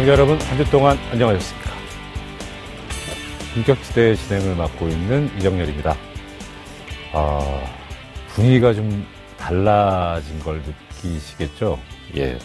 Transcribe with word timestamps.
시청자 0.00 0.12
여러분, 0.12 0.40
한 0.40 0.56
주 0.56 0.70
동안 0.70 0.96
안녕하셨습니까? 1.12 1.70
본격시대 3.52 4.14
진행을 4.14 4.56
맡고 4.56 4.88
있는 4.88 5.30
이정열입니다. 5.36 5.94
아, 7.12 7.62
분위기가 8.28 8.72
좀 8.72 9.06
달라진 9.36 10.40
걸 10.40 10.62
느끼시겠죠? 10.62 11.78
예. 12.16 12.38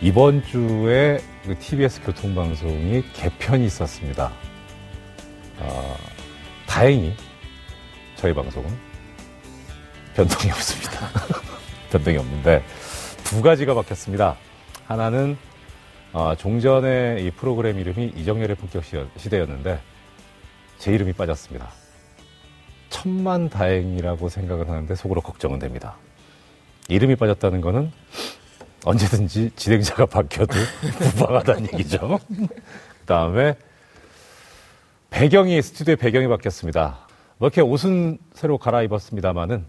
이번 0.00 0.44
주에 0.44 1.18
그 1.44 1.58
TBS 1.58 2.00
교통방송이 2.02 3.02
개편이 3.12 3.66
있었습니다. 3.66 4.30
아, 5.60 5.96
다행히 6.64 7.12
저희 8.14 8.32
방송은 8.32 8.70
변동이 10.14 10.52
없습니다. 10.52 11.08
변동이 11.90 12.18
없는데 12.18 12.64
두 13.24 13.42
가지가 13.42 13.74
바뀌었습니다. 13.74 14.36
하나는 14.86 15.36
어, 16.12 16.34
종전의 16.34 17.24
이 17.24 17.30
프로그램 17.30 17.78
이름이 17.78 18.12
이정열의 18.16 18.56
본격 18.56 18.82
시대였는데 19.16 19.80
제 20.78 20.92
이름이 20.92 21.12
빠졌습니다. 21.12 21.68
천만 22.88 23.48
다행이라고 23.50 24.28
생각을 24.28 24.68
하는데 24.68 24.94
속으로 24.94 25.20
걱정은 25.20 25.58
됩니다. 25.58 25.96
이름이 26.88 27.16
빠졌다는 27.16 27.60
거는 27.60 27.92
언제든지 28.84 29.50
진행자가 29.56 30.06
바뀌어도 30.06 30.54
무방하다는 31.18 31.68
얘기죠. 31.74 32.18
그 32.28 33.04
다음에 33.04 33.56
배경이, 35.10 35.60
스튜디오의 35.60 35.96
배경이 35.96 36.28
바뀌었습니다. 36.28 36.98
뭐 37.38 37.48
이렇게 37.48 37.60
옷은 37.60 38.18
새로 38.32 38.56
갈아입었습니다만은 38.56 39.66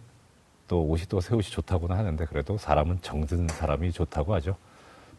또 0.67 0.83
옷이 0.83 1.05
또 1.09 1.19
새 1.19 1.33
옷이 1.35 1.49
좋다고는 1.49 1.97
하는데 1.97 2.23
그래도 2.25 2.57
사람은 2.57 2.99
정든 3.01 3.47
사람이 3.49 3.91
좋다고 3.91 4.33
하죠. 4.35 4.55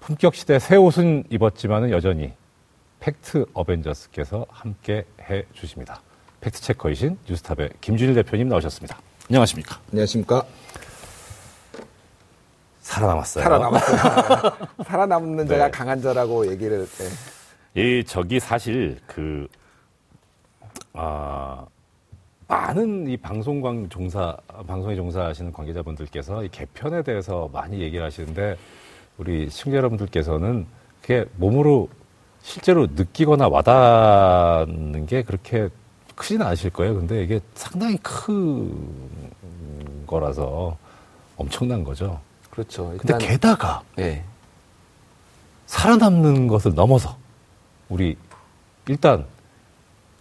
품격 0.00 0.34
시대 0.34 0.58
새 0.58 0.76
옷은 0.76 1.24
입었지만은 1.30 1.90
여전히 1.90 2.32
팩트 3.00 3.46
어벤져스께서 3.52 4.46
함께 4.50 5.04
해 5.22 5.44
주십니다. 5.52 6.00
fact 6.40 6.60
checker이신 6.60 7.18
뉴스톱의 7.28 7.70
김준일 7.80 8.14
대표님 8.14 8.48
나오셨습니다. 8.48 8.98
안녕하십니까? 9.28 9.78
안녕하십니까? 9.92 10.44
살아남았어요. 12.80 13.44
살아남았어요. 13.44 14.52
살아남는 14.84 15.46
자가 15.46 15.64
네. 15.66 15.70
강한 15.70 16.00
자라고 16.00 16.50
얘기를. 16.50 16.86
네. 16.86 18.00
이 18.00 18.04
저기 18.04 18.40
사실 18.40 18.98
그 19.06 19.46
아, 20.92 21.66
많은 22.48 23.06
이 23.06 23.16
방송광 23.16 23.90
종사 23.90 24.36
방송에 24.66 24.96
종사하시는 24.96 25.52
관계자분들께서 25.52 26.42
이 26.44 26.48
개편에 26.48 27.02
대해서 27.02 27.48
많이 27.52 27.80
얘기를 27.80 28.04
하시는데 28.04 28.56
우리 29.20 29.50
시청자 29.50 29.76
여러분들께서는 29.76 30.66
그게 31.02 31.26
몸으로 31.36 31.90
실제로 32.42 32.86
느끼거나 32.86 33.48
와닿는 33.48 35.04
게 35.04 35.22
그렇게 35.22 35.68
크지는 36.14 36.46
않으실 36.46 36.70
거예요. 36.70 36.94
근데 36.94 37.22
이게 37.22 37.38
상당히 37.54 37.98
큰 37.98 38.72
거라서 40.06 40.74
엄청난 41.36 41.84
거죠. 41.84 42.18
그렇죠. 42.48 42.88
근데 42.96 43.02
일단 43.02 43.18
게다가 43.18 43.82
네. 43.94 44.24
살아남는 45.66 46.48
것을 46.48 46.74
넘어서 46.74 47.18
우리 47.90 48.16
일단 48.88 49.26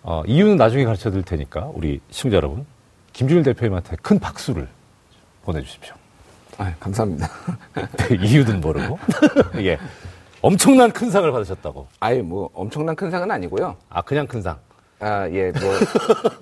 어, 0.03 0.23
이유는 0.27 0.57
나중에 0.57 0.83
가르쳐 0.83 1.09
드릴 1.09 1.23
테니까 1.23 1.71
우리 1.73 2.01
시청자 2.11 2.35
여러분 2.35 2.65
김준일 3.13 3.43
대표님한테 3.43 3.95
큰 4.01 4.19
박수를 4.19 4.67
보내주십시오. 5.43 5.98
아, 6.59 6.73
감사합니다. 6.79 7.27
이유는 8.21 8.59
모르고 8.59 8.99
예 9.63 9.77
엄청난 10.41 10.91
큰 10.91 11.09
상을 11.09 11.29
받으셨다고. 11.31 11.87
아예 12.01 12.21
뭐 12.21 12.49
엄청난 12.53 12.95
큰 12.95 13.09
상은 13.09 13.31
아니고요. 13.31 13.75
아 13.89 14.01
그냥 14.01 14.27
큰 14.27 14.41
상. 14.41 14.57
아, 15.01 15.29
예, 15.31 15.49
뭐, 15.51 15.61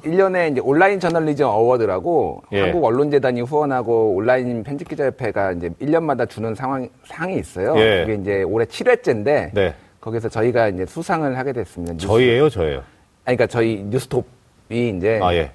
1년에 0.03 0.51
이제 0.51 0.59
온라인 0.61 0.99
저널리즘 0.99 1.45
어워드라고 1.45 2.41
예. 2.53 2.61
한국 2.61 2.83
언론재단이 2.85 3.41
후원하고 3.41 4.15
온라인 4.15 4.63
편집기자협회가 4.63 5.51
이제 5.51 5.69
1년마다 5.79 6.27
주는 6.27 6.55
상황, 6.55 6.89
상이 7.05 7.37
있어요. 7.37 7.75
예. 7.77 7.99
그게 8.07 8.15
이제 8.19 8.41
올해 8.41 8.65
7회째인데 8.65 9.51
네 9.53 9.75
거기서 10.01 10.29
저희가 10.29 10.69
이제 10.69 10.87
수상을 10.87 11.37
하게 11.37 11.53
됐습니다. 11.53 11.93
뉴스- 11.93 12.07
저희예요 12.07 12.49
저예요. 12.49 12.77
아니, 13.25 13.37
그러니까 13.37 13.45
저희 13.45 13.83
뉴스톱이 13.83 14.89
이제 14.97 15.19
아, 15.21 15.31
예. 15.35 15.51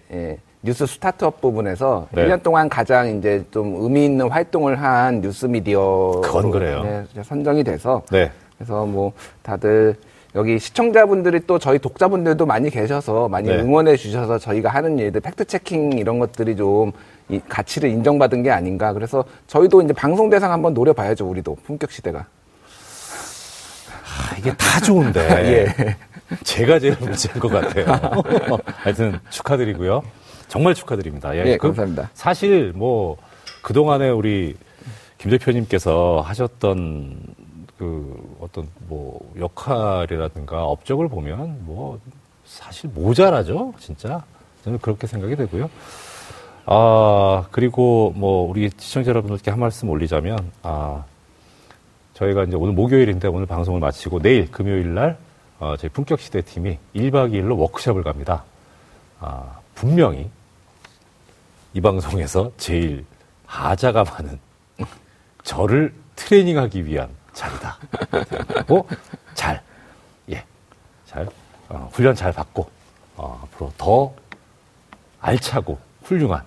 뉴스 0.62 0.87
스타트업 0.87 1.41
부분에서 1.41 2.09
네. 2.12 2.27
1년 2.27 2.43
동안 2.43 2.69
가장 2.69 3.19
이제 3.19 3.45
좀 3.50 3.77
의미 3.81 4.05
있는 4.05 4.28
활동을 4.28 4.81
한 4.81 5.21
뉴스 5.21 5.47
미디어 5.47 6.21
그건 6.23 6.50
그래요. 6.50 6.83
네, 7.15 7.23
선정이 7.23 7.65
돼서 7.65 8.03
네. 8.11 8.31
그래서 8.56 8.87
뭐 8.87 9.12
다들 9.43 9.97
여기 10.34 10.59
시청자분들이 10.59 11.41
또 11.47 11.59
저희 11.59 11.78
독자분들도 11.78 12.47
많이 12.47 12.71
계셔서 12.71 13.28
많이 13.28 13.49
네. 13.49 13.61
응원해 13.61 13.97
주셔서 13.97 14.39
저희가 14.39 14.71
하는 14.71 14.99
일들 14.99 15.21
fact 15.20 15.44
checking 15.44 15.93
이런 15.99 16.19
것들이 16.19 16.56
좀 16.56 16.93
이 17.29 17.41
가치를 17.49 17.89
인정받은 17.89 18.43
게 18.43 18.50
아닌가. 18.50 18.93
그래서 18.93 19.25
저희도 19.47 19.83
이제 19.83 19.93
방송 19.93 20.29
대상 20.29 20.53
한번 20.53 20.75
노려봐야죠. 20.75 21.27
우리도 21.27 21.56
품격 21.65 21.91
시대가. 21.91 22.27
아, 24.05 24.37
이게 24.39 24.50
다 24.55 24.81
좋은데 24.81 25.21
예. 25.81 25.97
제가 26.44 26.79
제일 26.79 26.97
문제인 27.00 27.39
것 27.41 27.49
같아요. 27.49 27.87
하여튼 28.67 29.19
축하드리고요. 29.31 30.03
정말 30.52 30.74
축하드립니다. 30.74 31.34
예, 31.34 31.56
그 31.56 31.68
감사합니다. 31.68 32.10
사실 32.12 32.74
뭐 32.74 33.16
그동안에 33.62 34.10
우리 34.10 34.54
김 35.16 35.30
대표님께서 35.30 36.20
하셨던 36.26 37.22
그 37.78 38.36
어떤 38.38 38.68
뭐 38.86 39.32
역할이라든가 39.38 40.64
업적을 40.66 41.08
보면 41.08 41.64
뭐 41.64 41.98
사실 42.44 42.90
모자라죠, 42.92 43.72
진짜. 43.78 44.22
저는 44.62 44.78
그렇게 44.80 45.06
생각이 45.06 45.36
되고요. 45.36 45.70
아, 46.66 47.46
그리고 47.50 48.12
뭐 48.14 48.46
우리 48.46 48.70
시청자 48.76 49.08
여러분들께 49.08 49.50
한 49.50 49.58
말씀 49.58 49.88
올리자면 49.88 50.38
아, 50.62 51.02
저희가 52.12 52.44
이제 52.44 52.56
오늘 52.56 52.74
목요일인데 52.74 53.26
오늘 53.26 53.46
방송을 53.46 53.80
마치고 53.80 54.20
내일 54.20 54.50
금요일 54.50 54.92
날 54.92 55.16
어, 55.60 55.76
저희 55.78 55.88
품격 55.88 56.20
시대 56.20 56.42
팀이 56.42 56.76
1박 56.94 57.32
2일로 57.32 57.58
워크숍을 57.58 58.02
갑니다. 58.02 58.44
아, 59.19 59.60
분명히 59.74 60.28
이 61.75 61.81
방송에서 61.81 62.53
제일 62.56 63.05
하자가 63.47 64.05
많은 64.05 64.38
저를 65.43 65.94
트레이닝하기 66.16 66.84
위한 66.87 67.09
자리다. 67.33 67.78
그리고 68.47 68.87
잘, 69.34 69.62
예, 70.31 70.44
잘 71.06 71.28
어, 71.69 71.88
훈련 71.93 72.15
잘 72.15 72.32
받고 72.32 72.71
어, 73.16 73.41
앞으로 73.44 73.72
더 73.78 74.15
알차고 75.21 75.78
훌륭한 76.05 76.43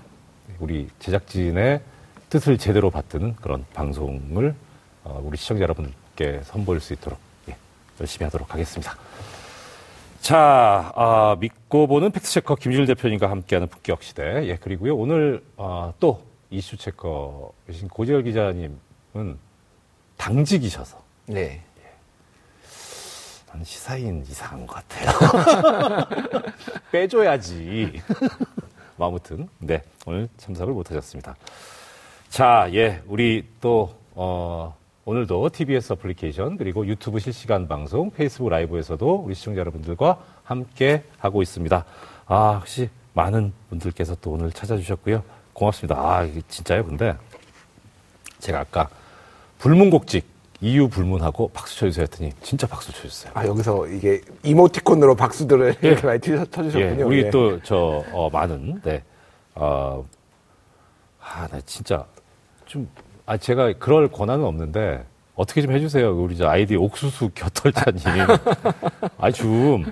우리 0.60 0.88
제작진의 1.00 1.82
뜻을 2.30 2.58
제대로 2.58 2.92
받드는 2.92 3.36
그런 3.38 3.66
방송을 3.74 4.56
어, 5.04 5.22
우리 5.24 5.38
시청자 5.38 5.64
여러분께 5.64 6.42
선보일 6.44 6.80
수 6.80 6.94
있도록 6.94 7.18
예, 7.50 7.58
열심히 8.00 8.26
하도록 8.26 8.52
하겠습니다. 8.54 8.96
자, 10.26 10.92
아, 10.96 11.38
믿고 11.40 11.86
보는 11.86 12.10
팩트체커 12.10 12.56
김준일 12.56 12.88
대표님과 12.88 13.30
함께하는 13.30 13.68
품격 13.68 14.02
시대. 14.02 14.48
예, 14.48 14.56
그리고요, 14.56 14.96
오늘, 14.98 15.46
아, 15.56 15.94
또 16.00 16.24
이슈 16.50 16.78
체커이신 16.78 17.90
고재열 17.92 18.24
기자님은 18.24 19.38
당직이셔서 20.18 21.00
네. 21.28 21.62
나는 23.48 23.64
시사인 23.66 24.26
이상한 24.28 24.66
것 24.66 24.84
같아요. 24.88 26.08
빼줘야지. 26.92 28.02
뭐 28.98 29.10
아무튼, 29.10 29.48
네, 29.60 29.84
오늘 30.08 30.28
참석을 30.38 30.74
못 30.74 30.90
하셨습니다. 30.90 31.36
자, 32.30 32.68
예, 32.74 33.00
우리 33.06 33.48
또, 33.62 33.96
어, 34.16 34.76
오늘도 35.06 35.50
TBS 35.50 35.94
어플리케이션 35.94 36.58
그리고 36.58 36.86
유튜브 36.88 37.20
실시간 37.20 37.68
방송, 37.68 38.10
페이스북 38.10 38.50
라이브에서도 38.50 39.16
우리 39.24 39.36
시청자 39.36 39.60
여러분들과 39.60 40.18
함께 40.44 41.04
하고 41.20 41.44
있습니다. 41.44 41.86
아, 42.26 42.56
혹시 42.58 42.90
많은 43.14 43.54
분들께서 43.70 44.16
또 44.20 44.32
오늘 44.32 44.52
찾아주셨고요. 44.52 45.24
고맙습니다. 45.54 45.96
아, 45.96 46.24
이게 46.24 46.42
진짜요? 46.48 46.86
근데 46.86 47.16
제가 48.40 48.62
아까 48.62 48.90
불문곡직 49.60 50.26
이유 50.62 50.90
불문하고 50.90 51.50
박수 51.50 51.78
쳐주세요 51.78 52.04
했더니 52.04 52.32
진짜 52.42 52.66
박수 52.66 52.92
쳐주세요. 52.92 53.32
아, 53.36 53.46
여기서 53.46 53.88
이게 53.88 54.22
이모티콘으로 54.42 55.16
박수들을 55.16 55.76
예. 55.84 55.88
이렇게 55.88 56.08
많이 56.08 56.20
쳐- 56.20 56.34
예, 56.34 56.46
쳐주셨군요. 56.46 57.06
우리 57.06 57.26
예. 57.26 57.30
또저 57.30 58.04
어, 58.12 58.30
많은 58.32 58.82
네, 58.84 59.04
어, 59.54 60.04
아, 61.22 61.48
나 61.48 61.62
진짜 61.62 62.04
좀, 62.66 62.90
아 63.26 63.38
제가 63.38 63.74
그럴 63.74 64.08
권한은 64.08 64.46
없는데 64.46 65.06
어떻게 65.36 65.62
좀 65.62 65.72
해주세요, 65.72 66.16
우리 66.16 66.38
저 66.38 66.48
아이디 66.48 66.76
옥수수 66.76 67.32
겨털자님, 67.36 68.02
아 69.20 69.32
좀, 69.32 69.86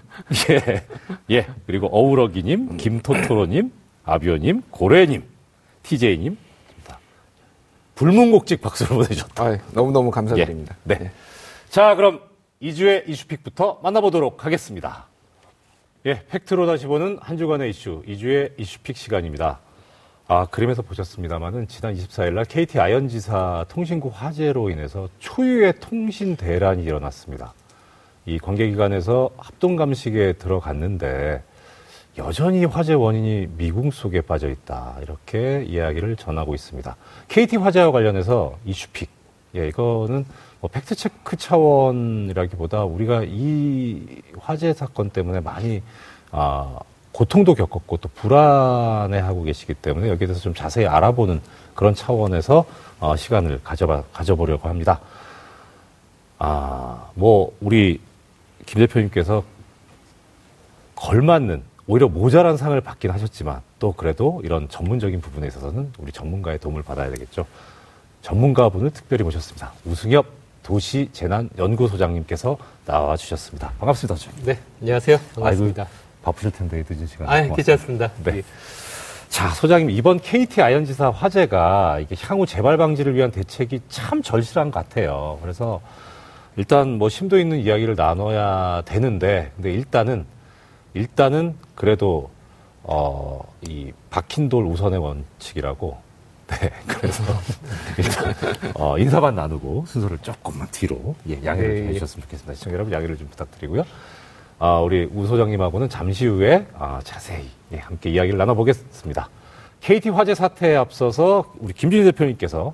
예, 0.50 0.86
예, 1.30 1.48
그리고 1.66 1.88
어우러기님, 1.92 2.78
김토토로님, 2.78 3.72
아비오님, 4.06 4.62
고래님, 4.72 5.24
TJ님, 5.84 6.38
불문곡직 7.96 8.62
박수를 8.62 8.96
보내주셨다. 8.96 9.44
아, 9.44 9.58
너무너무 9.74 10.12
감사드립니다. 10.12 10.78
예, 10.90 10.96
네. 10.96 11.12
자, 11.70 11.96
그럼 11.96 12.22
2주의 12.62 13.08
이슈픽부터 13.08 13.82
만나보도록 13.84 14.46
하겠습니다. 14.46 15.08
예, 16.06 16.26
팩트로 16.28 16.66
다시 16.66 16.86
보는 16.86 17.20
한 17.22 17.38
주간의 17.38 17.70
이슈, 17.70 18.02
2주의 18.08 18.58
이슈픽 18.58 18.96
시간입니다. 18.98 19.60
아, 20.28 20.46
그림에서 20.46 20.82
보셨습니다만은 20.82 21.68
지난 21.68 21.96
24일 21.96 22.34
날 22.34 22.46
KT 22.46 22.80
아현지사 22.80 23.66
통신구 23.68 24.10
화재로 24.14 24.70
인해서 24.70 25.10
초유의 25.20 25.82
통신 25.82 26.38
대란이 26.38 26.84
일어났습니다. 26.84 27.54
이 28.26 28.40
관계기관에서 28.40 29.32
합동 29.38 29.76
감식에 29.76 30.34
들어갔는데 30.34 31.44
여전히 32.18 32.64
화재 32.64 32.94
원인이 32.94 33.50
미궁 33.58 33.92
속에 33.92 34.22
빠져 34.22 34.50
있다. 34.50 34.96
이렇게 35.02 35.66
이야기를 35.68 36.16
전하고 36.16 36.56
있습니다. 36.56 36.96
KT 37.28 37.58
화재와 37.58 37.92
관련해서 37.92 38.58
이슈픽. 38.64 39.10
예, 39.56 39.68
이거는 39.68 40.26
뭐 40.62 40.70
팩트 40.70 40.96
체크 40.96 41.36
차원이라기보다 41.36 42.86
우리가 42.86 43.24
이 43.26 44.22
화재 44.40 44.72
사건 44.74 45.10
때문에 45.10 45.42
많이, 45.42 45.84
아, 46.32 46.80
고통도 47.14 47.54
겪었고 47.54 47.98
또 47.98 48.10
불안해하고 48.16 49.44
계시기 49.44 49.76
때문에 49.76 50.10
여기에 50.10 50.28
대해서 50.28 50.42
좀 50.42 50.54
자세히 50.54 50.86
알아보는 50.88 51.42
그런 51.76 51.96
차원에서 51.96 52.66
어, 53.00 53.16
시간을 53.16 53.62
가져봐, 53.64 54.04
가져보려고 54.12 54.68
합니다. 54.68 55.00
아, 56.40 57.10
뭐, 57.14 57.56
우리 57.62 58.02
김 58.66 58.80
대표님께서 58.80 59.44
걸맞는 60.96 61.64
오히려 61.86 62.08
모자란 62.08 62.58
상을 62.58 62.80
받긴 62.82 63.12
하셨지만 63.12 63.62
또 63.80 63.94
그래도 63.94 64.42
이런 64.44 64.68
전문적인 64.70 65.22
부분에 65.22 65.48
있어서는 65.48 65.94
우리 65.98 66.12
전문가의 66.12 66.60
도움을 66.60 66.82
받아야 66.82 67.10
되겠죠. 67.12 67.46
전문가분을 68.22 68.92
특별히 68.92 69.24
모셨습니다. 69.24 69.74
우승엽 69.86 70.26
도시재난연구소장님께서 70.64 72.58
나와 72.86 73.18
주셨습니다. 73.18 73.72
반갑습니다. 73.80 74.16
네, 74.46 74.60
안녕하세요. 74.82 75.18
반갑습니다. 75.36 75.84
아이고, 75.84 76.03
바쁘실 76.24 76.52
텐데 76.52 76.84
늦은 76.90 77.06
시간에. 77.06 77.52
아. 77.52 77.56
괜찮습니다. 77.56 78.12
네. 78.24 78.42
자, 79.30 79.50
소장님, 79.50 79.90
이번 79.90 80.20
KT 80.20 80.62
아현지사 80.62 81.10
화재가 81.10 82.00
이게 82.00 82.16
향후 82.22 82.46
재발 82.46 82.78
방지를 82.78 83.16
위한 83.16 83.32
대책이 83.32 83.82
참 83.90 84.22
절실한 84.22 84.72
것 84.72 84.88
같아요. 84.88 85.40
그래서 85.42 85.82
일단 86.56 87.00
뭐 87.00 87.10
심도 87.10 87.40
있는 87.40 87.60
이야기를 87.60 87.96
나눠야 87.96 88.84
되는데, 88.86 89.52
근데 89.56 89.74
일단은, 89.74 90.26
일단은 90.94 91.56
그래도, 91.74 92.30
어, 92.84 93.42
이 93.62 93.92
박힌 94.12 94.50
돌 94.50 94.66
우선의 94.66 95.00
원칙이라고, 95.00 95.98
네, 96.48 96.72
그래서 96.86 97.24
일단, 97.98 98.34
어, 98.76 99.00
인사만 99.00 99.34
나누고 99.34 99.86
순서를 99.88 100.20
조금만 100.20 100.68
뒤로, 100.72 101.16
예, 101.28 101.44
양해를 101.44 101.70
좀 101.70 101.76
네, 101.78 101.86
예. 101.86 101.90
해주셨으면 101.90 102.22
좋겠습니다. 102.24 102.54
시청자 102.54 102.76
여러분 102.76 102.94
양해를 102.94 103.18
좀 103.18 103.28
부탁드리고요. 103.30 103.84
아, 104.66 104.80
우리 104.80 105.10
우 105.14 105.28
소장님하고는 105.28 105.90
잠시 105.90 106.26
후에 106.26 106.66
아, 106.80 107.02
자세히 107.04 107.50
예, 107.74 107.80
함께 107.80 108.12
이야기를 108.12 108.38
나눠보겠습니다. 108.38 109.28
KT 109.82 110.08
화재 110.08 110.34
사태에 110.34 110.78
앞서서 110.78 111.54
우리 111.60 111.74
김준일 111.74 112.06
대표님께서 112.06 112.74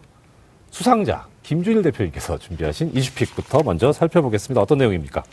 수상자 0.70 1.26
김준일 1.42 1.82
대표님께서 1.82 2.38
준비하신 2.38 2.92
이슈픽부터 2.94 3.64
먼저 3.66 3.92
살펴보겠습니다. 3.92 4.62
어떤 4.62 4.78
내용입니까? 4.78 5.24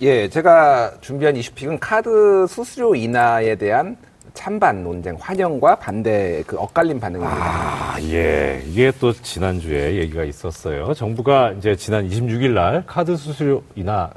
예, 0.00 0.30
제가 0.30 0.94
준비한 1.02 1.36
이슈픽은 1.36 1.78
카드 1.78 2.46
수수료 2.48 2.94
인하에 2.94 3.56
대한 3.56 3.98
찬반 4.32 4.82
논쟁, 4.82 5.14
환영과 5.20 5.74
반대 5.74 6.42
그 6.46 6.56
엇갈린 6.58 7.00
반응입니다. 7.00 7.36
아, 7.36 8.00
예. 8.00 8.62
이게 8.66 8.90
또 8.98 9.12
지난주에 9.12 9.96
얘기가 9.96 10.24
있었어요. 10.24 10.94
정부가 10.94 11.52
이제 11.58 11.76
지난 11.76 12.08
26일 12.08 12.52
날 12.52 12.82
카드 12.86 13.14
수수료 13.14 13.62
인하 13.74 14.10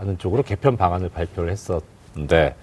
하는 0.00 0.16
쪽으로 0.16 0.42
개편 0.42 0.78
방안을 0.78 1.10
발표를 1.10 1.50
했었는데 1.52 2.56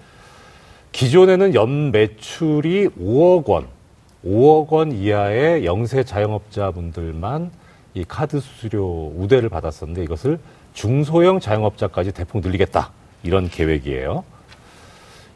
기존에는 0.90 1.54
연 1.54 1.92
매출이 1.92 2.88
5억 2.88 3.48
원, 3.48 3.68
5억 4.24 4.68
원 4.70 4.92
이하의 4.92 5.64
영세 5.64 6.02
자영업자분들만 6.02 7.52
이 7.94 8.04
카드 8.06 8.40
수수료 8.40 9.12
우대를 9.16 9.48
받았었는데 9.48 10.02
이것을 10.02 10.40
중소형 10.74 11.38
자영업자까지 11.38 12.12
대폭 12.12 12.42
늘리겠다. 12.42 12.90
이런 13.22 13.48
계획이에요. 13.48 14.24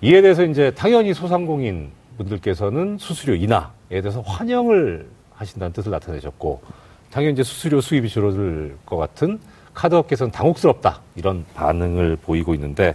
이에 0.00 0.22
대해서 0.22 0.44
이제 0.44 0.72
당연히 0.72 1.14
소상공인 1.14 1.90
분들께서는 2.18 2.98
수수료 2.98 3.34
인하에 3.36 4.00
대해서 4.02 4.20
환영을 4.22 5.06
하신다는 5.34 5.72
뜻을 5.72 5.92
나타내셨고 5.92 6.62
당연히 7.10 7.34
이제 7.34 7.44
수수료 7.44 7.80
수입이 7.80 8.08
줄어들 8.08 8.76
것 8.86 8.96
같은 8.96 9.38
카드업계에서는 9.74 10.32
당혹스럽다 10.32 11.00
이런 11.16 11.44
반응을 11.54 12.16
보이고 12.16 12.54
있는데 12.54 12.94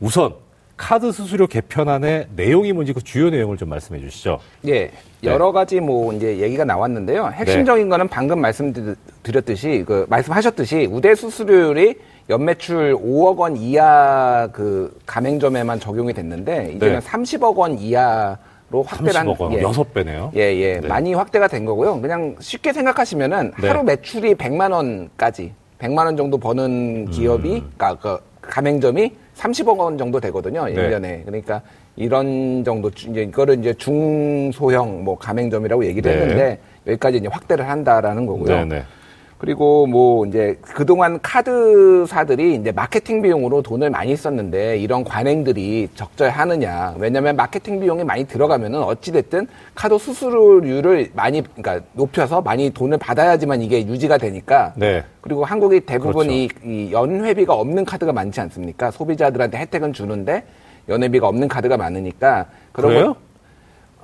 우선 0.00 0.34
카드 0.76 1.12
수수료 1.12 1.46
개편안의 1.46 2.28
내용이 2.34 2.72
뭔지 2.72 2.92
그 2.92 3.02
주요 3.02 3.30
내용을 3.30 3.56
좀 3.56 3.68
말씀해 3.68 4.00
주시죠. 4.00 4.40
예, 4.66 4.90
여러 5.22 5.52
가지 5.52 5.80
뭐 5.80 6.12
이제 6.12 6.38
얘기가 6.38 6.64
나왔는데요. 6.64 7.30
핵심적인 7.32 7.88
거는 7.88 8.08
방금 8.08 8.40
말씀드렸듯이 8.40 9.84
그 9.86 10.04
말씀하셨듯이 10.08 10.88
우대 10.90 11.14
수수료율이 11.14 11.94
연매출 12.28 12.94
5억 12.94 13.36
원 13.36 13.56
이하 13.56 14.48
그 14.52 14.98
가맹점에만 15.06 15.78
적용이 15.78 16.12
됐는데 16.12 16.72
이제는 16.74 16.98
네. 16.98 17.06
30억 17.06 17.54
원 17.56 17.78
이하 17.78 18.36
로 18.70 18.82
확대를 18.82 19.20
한 19.20 19.26
30억 19.26 19.40
원, 19.40 19.52
예. 19.52 19.62
여섯 19.62 19.92
배네요. 19.92 20.32
예, 20.34 20.40
예. 20.40 20.80
네. 20.80 20.88
많이 20.88 21.12
확대가 21.12 21.46
된 21.46 21.66
거고요. 21.66 22.00
그냥 22.00 22.34
쉽게 22.40 22.72
생각하시면은 22.72 23.52
네. 23.60 23.68
하루 23.68 23.84
매출이 23.84 24.34
100만 24.34 24.72
원까지 24.72 25.52
100만 25.84 26.06
원 26.06 26.16
정도 26.16 26.38
음. 26.38 26.40
버는 26.40 27.10
기업이 27.10 27.62
그러니까 27.76 27.94
그 28.00 28.18
가맹점이 28.40 29.12
30억 29.36 29.76
원 29.78 29.98
정도 29.98 30.18
되거든요. 30.20 30.64
네. 30.64 30.72
일 30.72 30.76
1년에. 30.90 31.24
그러니까 31.26 31.60
이런 31.96 32.64
정도 32.64 32.90
주- 32.90 33.10
이제 33.10 33.22
이거를 33.22 33.58
이제 33.58 33.74
중소형 33.74 35.04
뭐 35.04 35.16
가맹점이라고 35.18 35.84
얘기를 35.84 36.10
네. 36.14 36.20
했는데 36.20 36.58
여기까지 36.86 37.18
이제 37.18 37.28
확대를 37.28 37.68
한다라는 37.68 38.26
거고요. 38.26 38.46
네네. 38.46 38.82
그리고 39.48 39.86
뭐 39.86 40.24
이제 40.24 40.58
그동안 40.62 41.20
카드사들이 41.20 42.54
이제 42.54 42.72
마케팅 42.72 43.20
비용으로 43.20 43.60
돈을 43.60 43.90
많이 43.90 44.16
썼는데 44.16 44.78
이런 44.78 45.04
관행들이 45.04 45.88
적절하느냐. 45.94 46.94
왜냐면 46.98 47.36
마케팅 47.36 47.78
비용이 47.78 48.04
많이 48.04 48.24
들어가면은 48.24 48.82
어찌됐든 48.82 49.46
카드 49.74 49.98
수수료율을 49.98 51.10
많이, 51.12 51.42
그러니까 51.42 51.86
높여서 51.92 52.40
많이 52.40 52.70
돈을 52.70 52.96
받아야지만 52.96 53.60
이게 53.60 53.86
유지가 53.86 54.16
되니까. 54.16 54.72
네. 54.76 55.04
그리고 55.20 55.44
한국이 55.44 55.80
대부분 55.80 56.26
그렇죠. 56.26 56.30
이, 56.32 56.48
이 56.64 56.92
연회비가 56.92 57.52
없는 57.52 57.84
카드가 57.84 58.14
많지 58.14 58.40
않습니까? 58.40 58.90
소비자들한테 58.92 59.58
혜택은 59.58 59.92
주는데 59.92 60.44
연회비가 60.88 61.28
없는 61.28 61.48
카드가 61.48 61.76
많으니까. 61.76 62.46
그런 62.72 62.92
그래요? 62.92 63.12
거- 63.12 63.20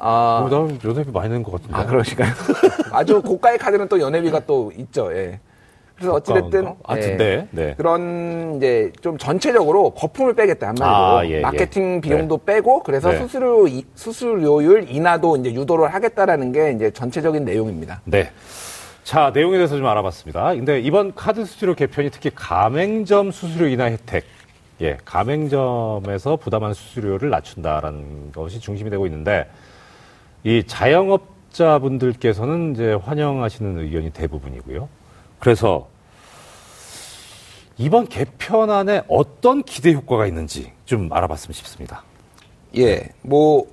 아, 0.02 0.42
어, 0.44 0.48
나 0.48 0.56
연회비 0.82 1.10
많이 1.12 1.28
내는 1.28 1.42
것 1.42 1.52
같은데. 1.52 1.74
아, 1.76 1.84
그러실까요? 1.84 2.32
아주 2.90 3.20
고가의 3.20 3.58
카드는 3.58 3.86
또 3.88 4.00
연회비가 4.00 4.40
또 4.46 4.72
있죠, 4.76 5.14
예. 5.14 5.38
그래서 5.94 6.14
어찌됐든. 6.14 6.66
아, 6.84 6.96
예, 6.96 7.00
근데, 7.00 7.48
네. 7.50 7.74
그런, 7.76 8.54
이제, 8.56 8.90
좀 9.02 9.18
전체적으로 9.18 9.90
거품을 9.90 10.32
빼겠다, 10.34 10.68
한마디로. 10.68 10.86
아, 10.96 11.26
예, 11.26 11.30
예. 11.32 11.40
마케팅 11.40 12.00
비용도 12.00 12.38
빼고, 12.38 12.82
그래서 12.82 13.10
네. 13.10 13.18
수수료, 13.18 13.68
이- 13.68 13.84
수수료율 13.94 14.86
인하도 14.88 15.36
이제 15.36 15.52
유도를 15.52 15.92
하겠다라는 15.92 16.52
게 16.52 16.72
이제 16.72 16.90
전체적인 16.90 17.44
내용입니다. 17.44 18.00
네. 18.04 18.30
자, 19.04 19.30
내용에 19.34 19.58
대해서 19.58 19.76
좀 19.76 19.84
알아봤습니다. 19.86 20.54
근데 20.54 20.80
이번 20.80 21.14
카드 21.14 21.44
수수료 21.44 21.74
개편이 21.74 22.08
특히 22.10 22.30
가맹점 22.34 23.30
수수료 23.30 23.66
인하 23.68 23.84
혜택, 23.84 24.24
예, 24.80 24.96
가맹점에서 25.04 26.36
부담하는 26.36 26.72
수수료를 26.72 27.28
낮춘다라는 27.28 28.32
것이 28.32 28.58
중심이 28.58 28.88
되고 28.88 29.04
있는데, 29.04 29.46
이 30.44 30.62
자영업자분들께서는 30.66 32.74
이제 32.74 32.92
환영하시는 32.94 33.78
의견이 33.78 34.10
대부분이고요. 34.10 34.88
그래서 35.38 35.88
이번 37.76 38.06
개편안에 38.06 39.02
어떤 39.08 39.62
기대 39.62 39.92
효과가 39.92 40.26
있는지 40.26 40.72
좀 40.84 41.12
알아봤으면 41.12 41.52
싶습니다. 41.54 42.02
예, 42.76 43.08
뭐, 43.22 43.66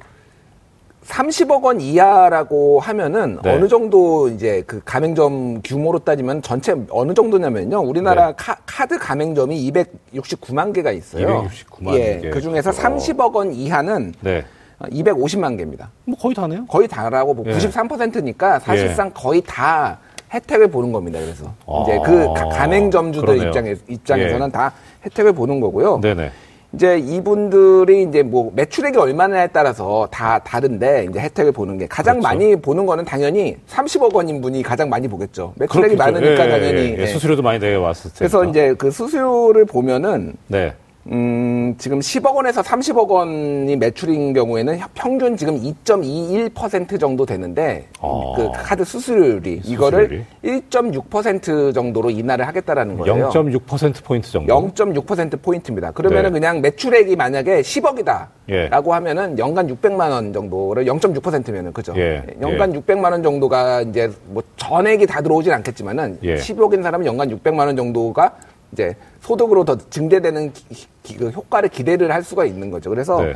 30억 1.06 1.64
원 1.64 1.80
이하라고 1.80 2.80
하면은 2.82 3.40
네. 3.42 3.54
어느 3.54 3.68
정도 3.68 4.28
이제 4.28 4.62
그 4.68 4.82
가맹점 4.84 5.62
규모로 5.62 6.00
따지면 6.00 6.42
전체 6.42 6.76
어느 6.90 7.14
정도냐면요. 7.14 7.80
우리나라 7.80 8.28
네. 8.28 8.34
카, 8.66 8.86
드 8.86 8.98
가맹점이 8.98 9.72
269만 9.72 10.74
개가 10.74 10.92
있어요. 10.92 11.48
269만 11.48 11.94
예, 11.94 12.20
개. 12.22 12.30
그 12.30 12.42
중에서 12.42 12.72
어. 12.72 12.74
30억 12.74 13.36
원 13.36 13.54
이하는 13.54 14.14
네. 14.20 14.44
250만 14.79 15.57
개입니다. 15.57 15.89
뭐 16.05 16.17
거의 16.17 16.36
다네요. 16.36 16.65
거의 16.67 16.88
다라고 16.88 17.34
뭐 17.34 17.46
예. 17.48 17.51
93%니까 17.51 18.60
사실상 18.60 19.12
거의 19.13 19.41
다 19.46 19.98
혜택을 20.34 20.67
보는 20.69 20.91
겁니다. 20.91 21.19
그래서 21.19 21.46
아, 21.65 21.84
이제 21.84 22.00
그 22.05 22.34
가- 22.34 22.50
가맹점주들. 22.50 23.48
입장에, 23.48 23.75
입장에서는 23.88 24.48
예. 24.48 24.51
다 24.51 24.72
혜택을 25.05 25.34
보는 25.34 25.60
거고요. 25.60 26.00
네네. 26.01 26.31
이제 26.74 27.00
이분들이 27.00 28.03
이제 28.03 28.24
뭐 28.24 28.51
매출액이 28.53 28.98
얼마냐에 28.98 29.48
따라서 29.48 30.07
다 30.12 30.38
다른데 30.39 31.07
이제 31.10 31.19
혜택을 31.19 31.53
보는 31.53 31.77
게 31.77 31.88
가장 31.88 32.15
그렇죠. 32.19 32.27
많이 32.27 32.55
보는 32.57 32.86
거는 32.86 33.05
당연히 33.05 33.55
30억 33.69 34.13
원인 34.13 34.41
분이 34.41 34.62
가장 34.63 34.89
많이 34.89 35.07
보겠죠. 35.07 35.53
매출액이 35.55 35.96
그렇겠죠. 35.96 36.19
많으니까 36.19 36.46
예, 36.46 36.50
당연히. 36.50 36.81
예, 36.89 36.96
예. 36.98 37.01
예. 37.03 37.07
수수료도 37.07 37.41
많이 37.41 37.57
내왔을 37.60 38.12
때. 38.12 38.17
그래서 38.19 38.43
이제 38.43 38.75
그 38.77 38.91
수수료를 38.91 39.63
보면은 39.63 40.34
네. 40.48 40.74
음, 41.10 41.76
지금 41.78 42.00
10억 42.00 42.36
원에서 42.36 42.62
30억 42.62 43.08
원이 43.08 43.76
매출인 43.78 44.34
경우에는 44.34 44.80
평균 44.94 45.38
지금 45.38 45.56
2.21% 45.62 47.00
정도 47.00 47.26
되는데 47.26 47.88
어. 48.00 48.34
그 48.36 48.50
카드 48.54 48.84
수수료율이 48.84 49.62
이거를 49.64 50.26
1.6% 50.44 51.74
정도로 51.74 52.10
인하를 52.10 52.48
하겠다라는 52.48 52.98
거예요. 52.98 53.30
0.6% 53.30 54.04
포인트 54.04 54.32
정도. 54.32 54.54
0.6% 54.54 55.42
포인트입니다. 55.42 55.92
그러면은 55.92 56.34
네. 56.34 56.40
그냥 56.40 56.62
매출액이 56.62 57.16
만약에 57.16 57.62
10억이다라고 57.62 58.28
예. 58.50 58.70
하면은 58.70 59.40
연간 59.40 59.68
600만 59.68 60.12
원 60.12 60.34
정도를 60.34 60.86
0.6%면은 60.86 61.72
그죠? 61.72 61.94
예. 61.96 62.24
연간 62.42 62.74
600만 62.74 63.12
원 63.12 63.24
정도가 63.24 63.82
이제 63.82 64.12
뭐 64.26 64.44
전액이 64.58 65.06
다 65.06 65.22
들어오진 65.22 65.54
않겠지만은 65.54 66.20
예. 66.24 66.36
10억인 66.36 66.84
사람은 66.84 67.06
연간 67.06 67.30
600만 67.30 67.60
원 67.60 67.76
정도가 67.78 68.34
이제 68.74 68.96
소득으로 69.27 69.65
더 69.65 69.75
증대되는 69.77 70.53
기- 70.53 70.88
기- 71.03 71.17
그 71.17 71.29
효과를 71.29 71.67
기대를 71.69 72.13
할 72.13 72.24
수가 72.24 72.46
있는 72.46 72.72
거죠. 72.72 72.89
그래서 72.89 73.22
네. 73.22 73.36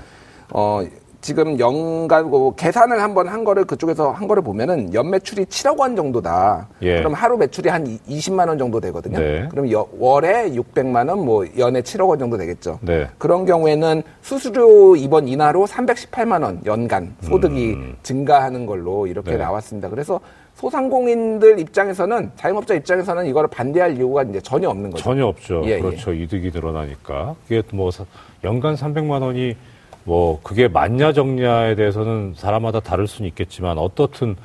어 0.53 0.81
지금 1.19 1.59
연간 1.59 2.29
뭐 2.31 2.55
계산을 2.55 2.99
한번 3.03 3.27
한 3.27 3.43
거를 3.43 3.65
그쪽에서 3.65 4.09
한 4.11 4.27
거를 4.27 4.41
보면은 4.41 4.91
연 4.93 5.09
매출이 5.11 5.45
7억 5.45 5.77
원 5.79 5.95
정도다. 5.95 6.67
예. 6.81 6.97
그럼 6.99 7.13
하루 7.13 7.37
매출이 7.37 7.69
한 7.69 7.85
20만 8.09 8.47
원 8.47 8.57
정도 8.57 8.79
되거든요. 8.79 9.19
네. 9.19 9.47
그럼 9.51 9.69
여- 9.71 9.85
월에 9.99 10.51
600만 10.53 11.09
원, 11.09 11.23
뭐 11.25 11.45
연에 11.59 11.81
7억 11.81 12.07
원 12.09 12.17
정도 12.17 12.37
되겠죠. 12.37 12.79
네. 12.81 13.07
그런 13.19 13.45
경우에는 13.45 14.01
수수료 14.23 14.95
이번 14.95 15.27
인하로 15.27 15.67
318만 15.67 16.41
원 16.41 16.61
연간 16.65 17.13
소득이 17.21 17.77
증가하는 18.01 18.65
걸로 18.65 19.05
이렇게 19.05 19.31
음. 19.31 19.37
네. 19.37 19.43
나왔습니다. 19.43 19.89
그래서 19.89 20.19
소상공인들 20.61 21.59
입장에서는 21.59 22.31
자영업자 22.35 22.75
입장에서는 22.75 23.25
이거를 23.25 23.49
반대할 23.49 23.97
이유가 23.97 24.21
이제 24.21 24.39
전혀 24.39 24.69
없는 24.69 24.91
거죠. 24.91 25.03
전혀 25.03 25.25
없죠. 25.25 25.63
예, 25.65 25.79
그렇죠. 25.79 26.13
이득이 26.13 26.51
늘어나니까. 26.53 27.35
그게 27.43 27.63
뭐 27.73 27.89
사- 27.89 28.05
연간 28.43 28.75
300만 28.75 29.23
원이 29.23 29.55
뭐 30.03 30.39
그게 30.43 30.67
맞냐 30.67 31.13
적냐에 31.13 31.73
대해서는 31.73 32.35
사람마다 32.37 32.79
다를 32.79 33.07
수는 33.07 33.27
있겠지만 33.29 33.79
어떻든 33.79 34.35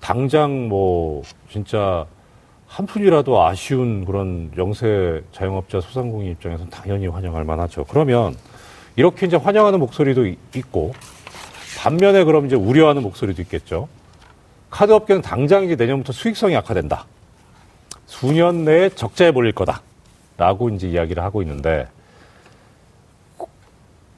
당장 0.00 0.68
뭐 0.68 1.22
진짜 1.50 2.06
한 2.68 2.86
푼이라도 2.86 3.42
아쉬운 3.42 4.04
그런 4.04 4.52
영세 4.56 5.22
자영업자 5.32 5.80
소상공인 5.80 6.30
입장에서는 6.32 6.70
당연히 6.70 7.08
환영할 7.08 7.42
만하죠. 7.44 7.84
그러면 7.88 8.36
이렇게 8.94 9.26
이제 9.26 9.36
환영하는 9.36 9.80
목소리도 9.80 10.26
이- 10.26 10.36
있고 10.54 10.92
반면에 11.78 12.22
그럼 12.22 12.46
이제 12.46 12.54
우려하는 12.54 13.02
목소리도 13.02 13.42
있겠죠. 13.42 13.88
카드 14.70 14.92
업계는 14.92 15.22
당장 15.22 15.64
이제 15.64 15.76
내년부터 15.76 16.12
수익성이 16.12 16.56
악화된다. 16.56 17.06
수년 18.06 18.64
내에 18.64 18.90
적자에 18.90 19.30
몰릴 19.30 19.52
거다. 19.52 19.82
라고 20.36 20.68
이제 20.70 20.88
이야기를 20.88 21.22
하고 21.22 21.42
있는데, 21.42 21.88
그- 23.36 23.46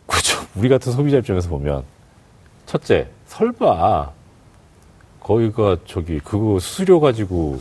그죠. 0.07 0.39
우리 0.55 0.69
같은 0.69 0.93
소비자 0.93 1.19
입장에서 1.19 1.49
보면, 1.49 1.85
첫째, 2.67 3.09
설마, 3.27 4.11
거기가 5.21 5.79
저기, 5.87 6.19
그거 6.21 6.59
수수료 6.59 7.01
가지고 7.01 7.59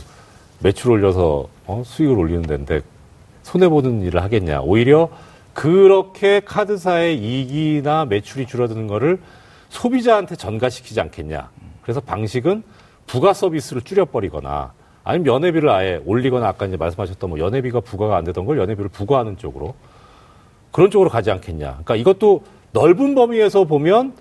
매출 0.58 0.90
올려서, 0.90 1.48
어, 1.66 1.82
수익을 1.84 2.16
올리는 2.18 2.42
데인데, 2.42 2.82
손해보는 3.44 4.02
일을 4.02 4.22
하겠냐. 4.22 4.60
오히려 4.60 5.08
그렇게 5.54 6.40
카드사의 6.40 7.18
이익이나 7.18 8.04
매출이 8.04 8.46
줄어드는 8.46 8.86
거를 8.86 9.20
소비자한테 9.70 10.36
전가시키지 10.36 11.00
않겠냐. 11.00 11.48
그래서 11.82 12.00
방식은 12.00 12.62
부가 13.10 13.32
서비스를 13.32 13.82
줄여버리거나 13.82 14.72
아니면 15.02 15.26
연회비를 15.26 15.68
아예 15.68 16.00
올리거나 16.04 16.46
아까 16.46 16.66
이제 16.66 16.76
말씀하셨던 16.76 17.30
뭐 17.30 17.40
연회비가 17.40 17.80
부과가 17.80 18.16
안 18.16 18.22
되던 18.22 18.44
걸 18.46 18.56
연회비를 18.58 18.88
부과하는 18.90 19.36
쪽으로 19.36 19.74
그런 20.70 20.92
쪽으로 20.92 21.10
가지 21.10 21.32
않겠냐. 21.32 21.66
그러니까 21.70 21.96
이것도 21.96 22.44
넓은 22.72 23.16
범위에서 23.16 23.64
보면 23.64 24.14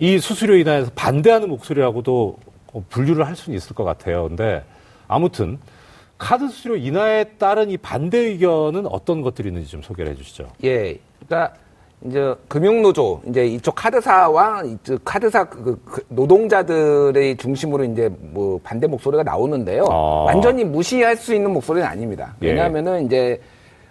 이 0.00 0.18
수수료 0.18 0.56
인하에서 0.56 0.90
반대하는 0.96 1.48
목소리라고도 1.48 2.38
어, 2.72 2.84
분류를 2.88 3.24
할 3.24 3.36
수는 3.36 3.56
있을 3.56 3.76
것 3.76 3.84
같아요. 3.84 4.26
근데 4.26 4.64
아무튼 5.06 5.58
카드 6.16 6.48
수수료 6.48 6.76
인하에 6.76 7.36
따른 7.38 7.70
이 7.70 7.76
반대 7.76 8.18
의견은 8.18 8.86
어떤 8.86 9.22
것들이 9.22 9.48
있는지 9.48 9.70
좀 9.70 9.82
소개를 9.82 10.10
해주시죠. 10.12 10.50
예. 10.64 10.98
그러니까 11.24 11.54
이제 12.04 12.34
금융노조 12.46 13.22
이제 13.26 13.46
이쪽 13.46 13.74
카드사와 13.74 14.62
이쪽 14.64 15.04
카드사 15.04 15.44
그, 15.44 15.80
그 15.84 16.04
노동자들의 16.08 17.36
중심으로 17.36 17.84
이제 17.84 18.08
뭐 18.20 18.60
반대 18.62 18.86
목소리가 18.86 19.24
나오는데요. 19.24 19.84
아. 19.90 20.24
완전히 20.26 20.64
무시할 20.64 21.16
수 21.16 21.34
있는 21.34 21.52
목소리는 21.52 21.86
아닙니다. 21.86 22.34
예. 22.42 22.48
왜냐하면은 22.48 23.06
이제 23.06 23.40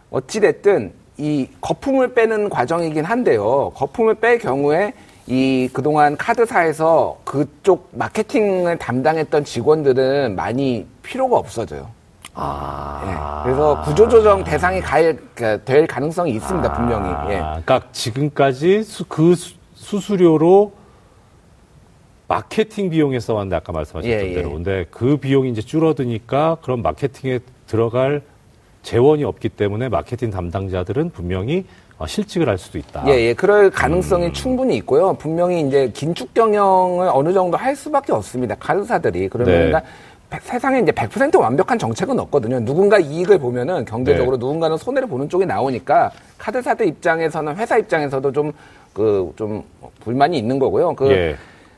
어찌 0.10 0.40
됐든 0.40 0.94
이 1.18 1.50
거품을 1.60 2.14
빼는 2.14 2.50
과정이긴 2.50 3.04
한데요. 3.04 3.72
거품을 3.76 4.16
뺄 4.16 4.40
경우에 4.40 4.94
이 5.26 5.70
그동안 5.74 6.16
카드사에서 6.16 7.20
그쪽 7.26 7.90
마케팅을 7.92 8.78
담당했던 8.78 9.44
직원들은 9.44 10.36
많이 10.36 10.86
필요가 11.04 11.38
없어져요. 11.38 11.97
아. 12.40 13.02
예. 13.42 13.44
그래서 13.44 13.82
구조조정 13.82 14.44
대상이 14.44 14.80
갈, 14.80 15.18
그, 15.34 15.62
될 15.66 15.88
가능성이 15.88 16.32
있습니다, 16.34 16.72
분명히. 16.74 17.10
예. 17.34 17.40
아, 17.40 17.62
그러니까 17.66 17.82
지금까지 17.92 18.84
수, 18.84 19.06
그 19.06 19.34
수, 19.36 19.56
수수료로 19.74 20.74
마케팅 22.28 22.90
비용에 22.90 23.20
써왔는데 23.20 23.56
아까 23.56 23.72
말씀하셨던 23.72 24.20
예, 24.20 24.30
예. 24.30 24.34
대로 24.34 24.52
근데 24.52 24.86
그 24.92 25.18
비용이 25.18 25.50
이제 25.50 25.62
줄어드니까 25.62 26.58
그런 26.62 26.82
마케팅에 26.82 27.40
들어갈 27.68 28.22
재원이 28.84 29.24
없기 29.24 29.50
때문에 29.50 29.90
마케팅 29.90 30.30
담당자들은 30.30 31.12
분명히 31.12 31.66
어, 31.98 32.06
실직을 32.06 32.48
할 32.48 32.58
수도 32.60 32.78
있다. 32.78 33.06
예, 33.08 33.14
예. 33.14 33.34
그럴 33.34 33.72
가능성이 33.72 34.28
음. 34.28 34.34
충분히 34.34 34.76
있고요. 34.78 35.14
분명히 35.16 35.62
이제 35.62 35.90
긴축 35.94 36.34
경영을 36.34 37.10
어느 37.12 37.34
정도 37.34 37.58
할 37.58 37.76
수밖에 37.76 38.12
없습니다. 38.12 38.56
카드사들이. 38.60 39.30
그러면 39.30 39.52
네. 39.54 39.66
그러니까 39.66 39.80
백- 39.82 39.88
세상에 40.42 40.80
이제 40.80 40.92
100% 40.92 41.40
완벽한 41.40 41.80
정책은 41.80 42.20
없거든요. 42.20 42.60
누군가 42.60 43.00
이익을 43.00 43.38
보면은 43.40 43.86
경제적으로 43.86 44.36
네. 44.38 44.40
누군가는 44.42 44.76
손해를 44.78 45.08
보는 45.08 45.30
쪽이 45.30 45.46
나오니까 45.46 46.12
카드사들 46.38 46.86
입장에서는 46.88 47.56
회사 47.56 47.78
입장에서도 47.78 48.32
좀 48.34 48.52
그좀 48.94 49.64
불만이 50.02 50.38
있는 50.38 50.60
거고요. 50.60 50.94
그 50.96 51.12
예. 51.12 51.36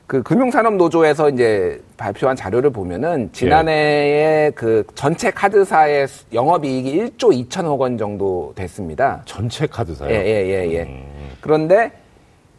그 0.08 0.24
금융산업노조에서 0.24 1.30
이제 1.30 1.80
발표한 1.96 2.36
자료를 2.36 2.72
보면은 2.72 3.30
지난해에 3.32 4.52
그 4.56 4.84
전체 4.96 5.30
카드사의 5.30 6.08
수- 6.08 6.26
영업이익이 6.34 6.98
1조 7.00 7.48
2천억 7.48 7.78
원 7.78 7.96
정도 8.00 8.52
됐습니다. 8.56 9.22
전체 9.26 9.68
카드사요. 9.68 10.10
예, 10.10 10.16
예, 10.16 10.48
예, 10.48 10.72
예. 10.74 10.82
음. 10.84 11.04
그런데 11.42 11.92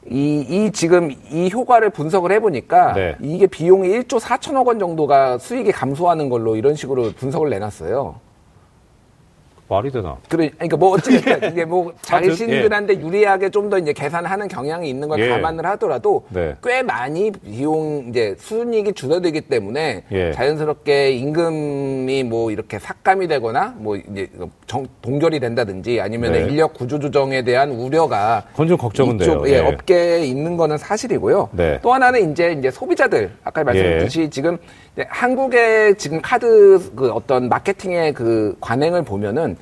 이, 0.08 0.46
이 0.48 0.70
지금 0.72 1.10
이 1.30 1.50
효과를 1.52 1.90
분석을 1.90 2.32
해보니까 2.32 2.94
네. 2.94 3.16
이게 3.20 3.46
비용이 3.46 3.88
1조 3.88 4.18
4천억 4.18 4.66
원 4.66 4.78
정도가 4.78 5.38
수익이 5.38 5.72
감소하는 5.72 6.30
걸로 6.30 6.56
이런 6.56 6.74
식으로 6.74 7.12
분석을 7.12 7.50
내놨어요. 7.50 8.14
말이 9.70 9.90
되나? 9.92 10.16
그래, 10.28 10.50
그러니까 10.50 10.76
뭐 10.76 10.90
어찌됐든 10.96 11.50
이게 11.52 11.64
뭐 11.64 11.92
자신들한테 12.02 13.00
유리하게 13.00 13.48
좀 13.50 13.70
더 13.70 13.78
이제 13.78 13.92
계산하는 13.92 14.48
경향이 14.48 14.88
있는 14.90 15.06
걸 15.08 15.20
예. 15.20 15.28
감안을 15.28 15.64
하더라도 15.64 16.24
네. 16.30 16.56
꽤 16.64 16.82
많이 16.82 17.30
비용 17.30 18.06
이제 18.08 18.34
순이익이 18.38 18.94
줄어들기 18.94 19.42
때문에 19.42 20.02
예. 20.10 20.32
자연스럽게 20.32 21.12
임금이 21.12 22.24
뭐 22.24 22.50
이렇게 22.50 22.80
삭감이 22.80 23.28
되거나 23.28 23.74
뭐 23.78 23.94
이제 23.96 24.28
정- 24.66 24.88
동결이 25.02 25.38
된다든지 25.38 26.00
아니면 26.00 26.32
네. 26.32 26.40
인력 26.40 26.74
구조 26.74 26.98
조정에 26.98 27.44
대한 27.44 27.70
우려가 27.70 28.42
그건 28.50 28.66
좀 28.66 28.76
걱정은 28.76 29.20
이쪽 29.20 29.42
돼요. 29.44 29.54
예, 29.54 29.62
네. 29.62 29.68
업계에 29.68 30.24
있는 30.24 30.56
거는 30.56 30.76
사실이고요. 30.78 31.50
네. 31.52 31.78
또 31.80 31.92
하나는 31.92 32.32
이제 32.32 32.52
이제 32.58 32.72
소비자들 32.72 33.30
아까 33.44 33.62
말씀드렸듯이 33.62 34.22
예. 34.22 34.30
지금 34.30 34.58
한국의 35.06 35.94
지금 35.96 36.20
카드 36.20 36.90
그 36.96 37.10
어떤 37.12 37.48
마케팅의 37.48 38.14
그 38.14 38.56
관행을 38.60 39.02
보면은 39.02 39.56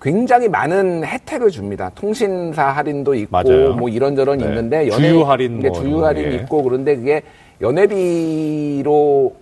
굉장히 0.00 0.48
많은 0.48 1.04
혜택을 1.04 1.50
줍니다. 1.50 1.90
통신사 1.94 2.68
할인도 2.68 3.14
있고 3.14 3.30
맞아요. 3.30 3.74
뭐 3.74 3.88
이런저런 3.88 4.38
네. 4.38 4.46
있는데 4.46 4.90
주유 4.90 5.22
할인 5.22 5.60
네, 5.60 5.68
뭐 5.68 5.80
주유 5.80 6.04
할인 6.04 6.32
예. 6.32 6.36
있고 6.36 6.62
그런데 6.62 6.96
그게 6.96 7.22
연회비로 7.60 9.34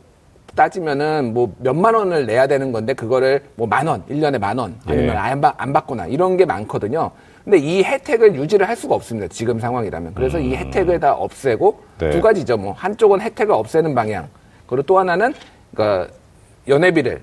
따지면은 0.56 1.32
뭐 1.32 1.54
몇만 1.58 1.94
원을 1.94 2.26
내야 2.26 2.48
되는 2.48 2.72
건데 2.72 2.92
그거를 2.92 3.42
뭐 3.54 3.68
만 3.68 3.86
원, 3.86 4.02
일년에 4.08 4.38
만 4.38 4.58
원, 4.58 4.74
아니면 4.86 5.10
예. 5.10 5.16
안, 5.16 5.40
받, 5.40 5.54
안 5.56 5.72
받거나 5.72 6.06
이런 6.08 6.36
게 6.36 6.44
많거든요. 6.44 7.12
근데 7.44 7.58
이 7.58 7.82
혜택을 7.84 8.34
유지를 8.34 8.68
할 8.68 8.74
수가 8.74 8.96
없습니다. 8.96 9.28
지금 9.28 9.60
상황이라면. 9.60 10.14
그래서 10.14 10.38
이 10.40 10.54
혜택을 10.56 10.98
다 10.98 11.14
없애고 11.14 11.80
음. 11.80 11.98
네. 11.98 12.10
두 12.10 12.20
가지죠. 12.20 12.56
뭐 12.56 12.72
한쪽은 12.72 13.20
혜택을 13.20 13.54
없애는 13.54 13.94
방향. 13.94 14.26
그리고 14.66 14.82
또 14.82 14.98
하나는 14.98 15.32
그러니까 15.72 16.12
연회비를 16.66 17.22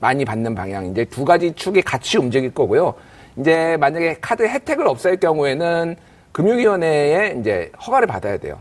많이 0.00 0.24
받는 0.24 0.54
방향. 0.54 0.86
이제 0.86 1.04
두 1.04 1.24
가지 1.24 1.52
축이 1.52 1.82
같이 1.82 2.18
움직일 2.18 2.52
거고요. 2.52 2.94
이제 3.36 3.76
만약에 3.78 4.16
카드 4.20 4.42
혜택을 4.46 4.86
없앨 4.88 5.18
경우에는 5.18 5.96
금융위원회에 6.32 7.36
이제 7.40 7.70
허가를 7.86 8.06
받아야 8.06 8.36
돼요. 8.36 8.58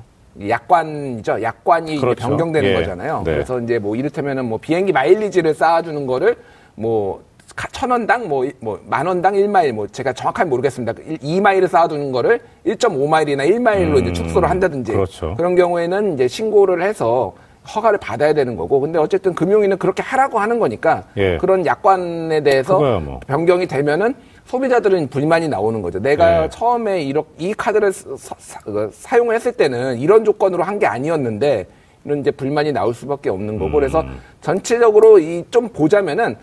약관이죠. 0.48 1.42
약관이 1.42 1.98
그렇죠. 1.98 2.28
변경되는 2.28 2.70
예. 2.70 2.74
거잖아요. 2.76 3.24
네. 3.26 3.32
그래서 3.34 3.60
이제 3.60 3.80
뭐 3.80 3.96
이를테면은 3.96 4.46
뭐 4.46 4.60
비행기 4.60 4.92
마일리지를 4.92 5.54
쌓아주는 5.54 6.06
거를 6.06 6.36
뭐 6.76 7.28
천 7.72 7.90
원당 7.90 8.28
뭐만 8.28 9.08
원당 9.08 9.34
1마일 9.34 9.72
뭐 9.72 9.88
제가 9.88 10.14
정확하게 10.14 10.50
모르겠습니다. 10.50 10.94
2마일을 10.94 11.68
쌓아두는 11.68 12.12
거를 12.12 12.40
1.5마일이나 12.66 13.48
1마일로 13.50 14.02
이제 14.02 14.14
축소를 14.14 14.50
한다든지 14.50 14.92
그렇죠. 14.92 15.36
런 15.40 15.56
경우에는 15.56 16.14
이제 16.14 16.28
신고를 16.28 16.84
해서 16.84 17.34
허가를 17.68 18.00
받아야 18.00 18.34
되는 18.34 18.56
거고 18.56 18.80
근데 18.80 18.98
어쨌든 18.98 19.34
금융위는 19.36 19.78
그렇게 19.78 20.02
하라고 20.02 20.40
하는 20.40 20.60
거니까 20.60 21.04
예. 21.18 21.38
그런 21.38 21.66
약관에 21.66 22.42
대해서 22.42 22.80
뭐. 23.00 23.20
변경이 23.28 23.68
되면은 23.68 24.16
소비자들은 24.46 25.10
불만이 25.10 25.50
나오는 25.50 25.82
거죠. 25.82 26.00
내가 26.00 26.42
네. 26.42 26.50
처음에 26.50 27.02
이렇게 27.04 27.30
이 27.38 27.54
카드를 27.54 27.92
사, 27.92 29.18
용을 29.18 29.36
했을 29.36 29.52
때는 29.52 29.98
이런 29.98 30.24
조건으로 30.24 30.64
한 30.64 30.78
게 30.80 30.86
아니었는데 30.86 31.66
이런 32.06 32.20
이제 32.20 32.32
불만이 32.32 32.72
나올 32.72 32.94
수밖에 32.94 33.30
없는 33.30 33.58
거고 33.60 33.72
그래서 33.74 34.02
음. 34.02 34.18
전체적으로 34.42 35.20
이 35.20 35.44
좀 35.52 35.68
보자면은 35.70 36.38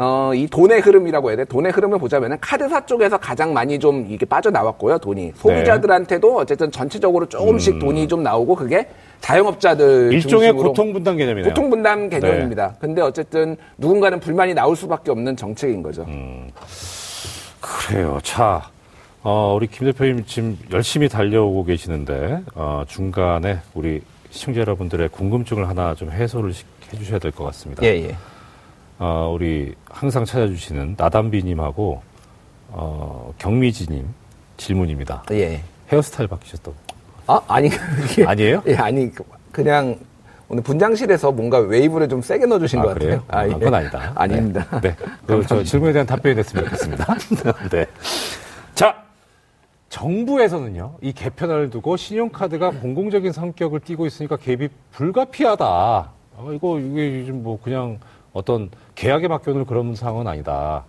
어, 0.00 0.32
이 0.32 0.46
돈의 0.46 0.80
흐름이라고 0.80 1.28
해야 1.30 1.36
돼. 1.38 1.44
돈의 1.44 1.72
흐름을 1.72 1.98
보자면은 1.98 2.36
카드사 2.40 2.86
쪽에서 2.86 3.18
가장 3.18 3.52
많이 3.52 3.78
좀 3.80 4.06
이게 4.08 4.24
빠져나왔고요, 4.24 4.98
돈이. 4.98 5.32
소비자들한테도 5.34 6.36
어쨌든 6.36 6.70
전체적으로 6.70 7.26
조금씩 7.26 7.80
돈이 7.80 8.06
좀 8.06 8.22
나오고 8.22 8.54
그게 8.54 8.88
자영업자들 9.20 10.08
음. 10.08 10.12
일종의 10.12 10.52
고통 10.52 10.92
분담 10.92 11.16
개념이네요. 11.16 11.44
네. 11.46 11.50
고통 11.50 11.70
분담 11.70 12.08
개념입니다. 12.08 12.76
근데 12.78 13.02
어쨌든 13.02 13.56
누군가는 13.76 14.20
불만이 14.20 14.54
나올 14.54 14.76
수밖에 14.76 15.10
없는 15.10 15.36
정책인 15.36 15.82
거죠. 15.82 16.02
음. 16.06 16.48
그래요. 17.60 18.18
자, 18.22 18.70
어, 19.24 19.54
우리 19.56 19.66
김 19.66 19.86
대표님 19.90 20.24
지금 20.26 20.56
열심히 20.72 21.08
달려오고 21.08 21.64
계시는데 21.64 22.42
어, 22.54 22.84
중간에 22.86 23.58
우리 23.74 24.00
시청자 24.30 24.60
여러분들의 24.60 25.08
궁금증을 25.08 25.68
하나 25.68 25.94
좀 25.96 26.12
해소를 26.12 26.52
시- 26.52 26.64
해주셔야 26.92 27.18
될 27.18 27.32
것 27.32 27.42
같습니다. 27.46 27.82
예. 27.84 28.14
어, 28.98 29.30
우리 29.32 29.74
항상 29.88 30.24
찾아주시는 30.24 30.94
나담비님하고 30.98 32.02
어, 32.70 33.32
경미지님 33.38 34.06
질문입니다. 34.56 35.24
예. 35.32 35.62
헤어스타일 35.90 36.28
바뀌셨다고? 36.28 36.74
아, 37.28 37.40
아니, 37.46 37.68
그게. 37.68 38.24
아니에요? 38.24 38.62
예, 38.66 38.74
아니, 38.76 39.10
그- 39.12 39.24
그냥 39.52 39.96
오늘 40.48 40.62
분장실에서 40.62 41.30
뭔가 41.30 41.58
웨이브를 41.58 42.08
좀 42.08 42.20
세게 42.22 42.46
넣어주신 42.46 42.80
아, 42.80 42.82
것 42.82 42.94
그래요? 42.94 43.22
같아요. 43.28 43.50
아, 43.52 43.54
그건 43.58 43.74
아니다. 43.74 44.12
아닙니다. 44.16 44.80
네. 44.80 44.96
그, 45.26 45.44
저 45.46 45.62
질문에 45.62 45.92
대한 45.92 46.06
답변이 46.06 46.34
됐으면 46.34 46.64
좋겠습니다. 46.64 47.14
네. 47.70 47.86
자, 48.74 49.02
정부에서는요, 49.90 50.96
이 51.00 51.12
개편을 51.12 51.70
두고 51.70 51.96
신용카드가 51.96 52.70
공공적인 52.72 53.32
성격을 53.32 53.80
띠고 53.80 54.06
있으니까 54.06 54.36
개입이 54.36 54.68
불가피하다. 54.92 55.64
아, 55.66 56.08
이거, 56.54 56.78
이게 56.78 57.20
요즘 57.20 57.42
뭐 57.42 57.58
그냥 57.62 57.98
어떤 58.32 58.70
계약에 58.94 59.28
맡겨놓을 59.28 59.64
그런 59.64 59.94
상황은 59.94 60.26
아니다. 60.26 60.84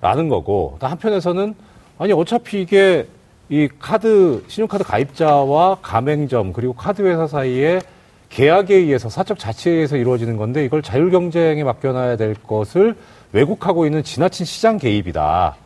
라는 0.00 0.28
거고, 0.28 0.76
또 0.80 0.86
한편에서는, 0.86 1.54
아니, 1.98 2.12
어차피 2.12 2.62
이게 2.62 3.06
이 3.48 3.68
카드, 3.78 4.44
신용카드 4.48 4.84
가입자와 4.84 5.78
가맹점, 5.80 6.52
그리고 6.52 6.74
카드 6.74 7.02
회사 7.02 7.26
사이에 7.26 7.80
계약에 8.28 8.74
의해서 8.74 9.08
사적 9.08 9.38
자치에 9.38 9.72
의해서 9.72 9.96
이루어지는 9.96 10.36
건데 10.36 10.64
이걸 10.64 10.82
자율 10.82 11.10
경쟁에 11.10 11.64
맡겨놔야 11.64 12.16
될 12.16 12.34
것을 12.34 12.94
왜곡하고 13.32 13.86
있는 13.86 14.02
지나친 14.02 14.44
시장 14.44 14.76
개입이다. 14.76 15.56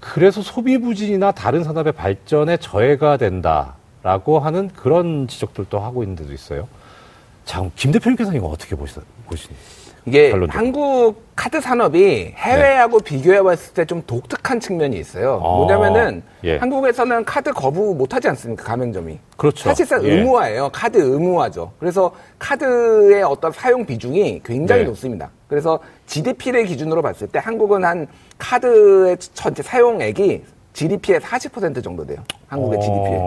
그래서 0.00 0.42
소비 0.42 0.78
부진이나 0.78 1.32
다른 1.32 1.64
산업의 1.64 1.92
발전에 1.92 2.56
저해가 2.58 3.16
된다라고 3.16 4.38
하는 4.38 4.68
그런 4.68 5.28
지적들도 5.28 5.78
하고 5.78 6.02
있는 6.02 6.16
데도 6.16 6.32
있어요. 6.32 6.68
자, 7.44 7.68
김 7.76 7.92
대표님께서는 7.92 8.38
이거 8.38 8.48
어떻게 8.48 8.74
보시, 8.74 8.98
보시니? 9.34 9.54
이게 10.06 10.30
결론적으로. 10.32 10.58
한국 10.58 11.22
카드 11.34 11.60
산업이 11.60 12.34
해외하고 12.36 13.00
비교해 13.00 13.42
봤을 13.42 13.72
때 13.72 13.84
좀 13.86 14.02
독특한 14.06 14.60
측면이 14.60 14.98
있어요. 14.98 15.40
아, 15.42 15.48
뭐냐면은 15.56 16.22
예. 16.44 16.58
한국에서는 16.58 17.24
카드 17.24 17.52
거부 17.52 17.94
못 17.94 18.14
하지 18.14 18.28
않습니까? 18.28 18.64
가맹점이. 18.64 19.18
그렇죠. 19.38 19.64
사실상 19.70 20.04
예. 20.04 20.12
의무화예요. 20.12 20.68
카드 20.72 20.98
의무화죠. 20.98 21.72
그래서 21.80 22.12
카드의 22.38 23.22
어떤 23.22 23.50
사용 23.52 23.84
비중이 23.86 24.42
굉장히 24.44 24.82
네. 24.82 24.88
높습니다. 24.88 25.30
그래서 25.48 25.78
GDP를 26.06 26.66
기준으로 26.66 27.00
봤을 27.00 27.26
때 27.26 27.38
한국은 27.42 27.82
한 27.84 28.06
카드의 28.38 29.16
전체 29.32 29.62
사용액이 29.62 30.44
GDP의 30.74 31.20
40% 31.20 31.82
정도 31.82 32.04
돼요. 32.06 32.18
한국의 32.48 32.80
GDP에. 32.80 33.18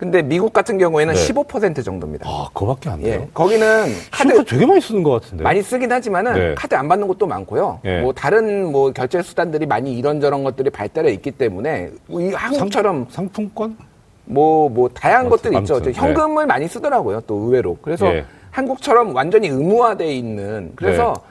어... 0.00 0.04
근데 0.10 0.22
미국 0.22 0.52
같은 0.52 0.78
경우에는 0.78 1.14
네. 1.14 1.20
15% 1.20 1.84
정도입니다. 1.84 2.28
아, 2.28 2.48
그거밖에 2.54 2.88
안 2.88 3.02
돼요? 3.02 3.20
예. 3.22 3.28
거기는 3.34 3.84
카드 4.10 4.44
되게 4.44 4.64
많이 4.64 4.80
쓰는 4.80 5.02
것 5.02 5.10
같은데. 5.10 5.44
많이 5.44 5.62
쓰긴 5.62 5.92
하지만은 5.92 6.34
네. 6.34 6.54
카드 6.54 6.74
안 6.74 6.88
받는 6.88 7.06
곳도 7.06 7.26
많고요. 7.26 7.80
예. 7.84 8.00
뭐 8.00 8.12
다른 8.12 8.72
뭐 8.72 8.92
결제 8.92 9.20
수단들이 9.20 9.66
많이 9.66 9.96
이런저런 9.96 10.42
것들이 10.42 10.70
발달해 10.70 11.12
있기 11.12 11.32
때문에 11.32 11.90
이 12.08 12.32
한국처럼 12.32 13.06
상 13.10 13.28
품권? 13.28 13.76
뭐뭐 14.24 14.90
다양한 14.94 15.28
뭐, 15.28 15.36
것들이 15.36 15.58
있죠. 15.58 15.80
현금을 15.92 16.46
많이 16.46 16.66
쓰더라고요. 16.66 17.20
또 17.26 17.34
의외로. 17.34 17.76
그래서 17.82 18.06
예. 18.14 18.24
한국처럼 18.50 19.14
완전히 19.14 19.48
의무화돼 19.48 20.12
있는 20.12 20.72
그래서 20.76 21.14
네. 21.16 21.29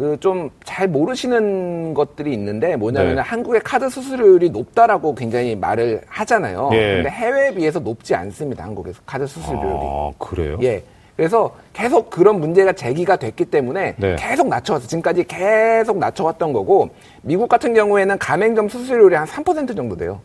그 0.00 0.16
좀 0.18 0.50
잘 0.64 0.88
모르시는 0.88 1.92
것들이 1.92 2.32
있는데 2.32 2.74
뭐냐면 2.76 3.16
네. 3.16 3.20
한국의 3.20 3.60
카드 3.62 3.90
수수료율이 3.90 4.48
높다라고 4.50 5.14
굉장히 5.14 5.54
말을 5.54 6.00
하잖아요. 6.06 6.70
예. 6.72 6.94
근데 6.96 7.10
해외에 7.10 7.52
비해서 7.54 7.78
높지 7.80 8.14
않습니다. 8.14 8.64
한국에서 8.64 9.02
카드 9.04 9.26
수수료율이. 9.26 9.68
아, 9.82 10.10
그래요? 10.18 10.58
예. 10.62 10.82
그래서 11.16 11.54
계속 11.74 12.08
그런 12.08 12.40
문제가 12.40 12.72
제기가 12.72 13.16
됐기 13.16 13.44
때문에 13.46 13.94
네. 13.98 14.16
계속 14.18 14.48
낮춰왔어. 14.48 14.86
지금까지 14.86 15.24
계속 15.24 15.98
낮춰왔던 15.98 16.54
거고 16.54 16.88
미국 17.20 17.48
같은 17.48 17.74
경우에는 17.74 18.16
가맹점 18.16 18.70
수수료율이 18.70 19.14
한 19.16 19.26
3% 19.26 19.76
정도 19.76 19.96
돼요. 19.96 20.20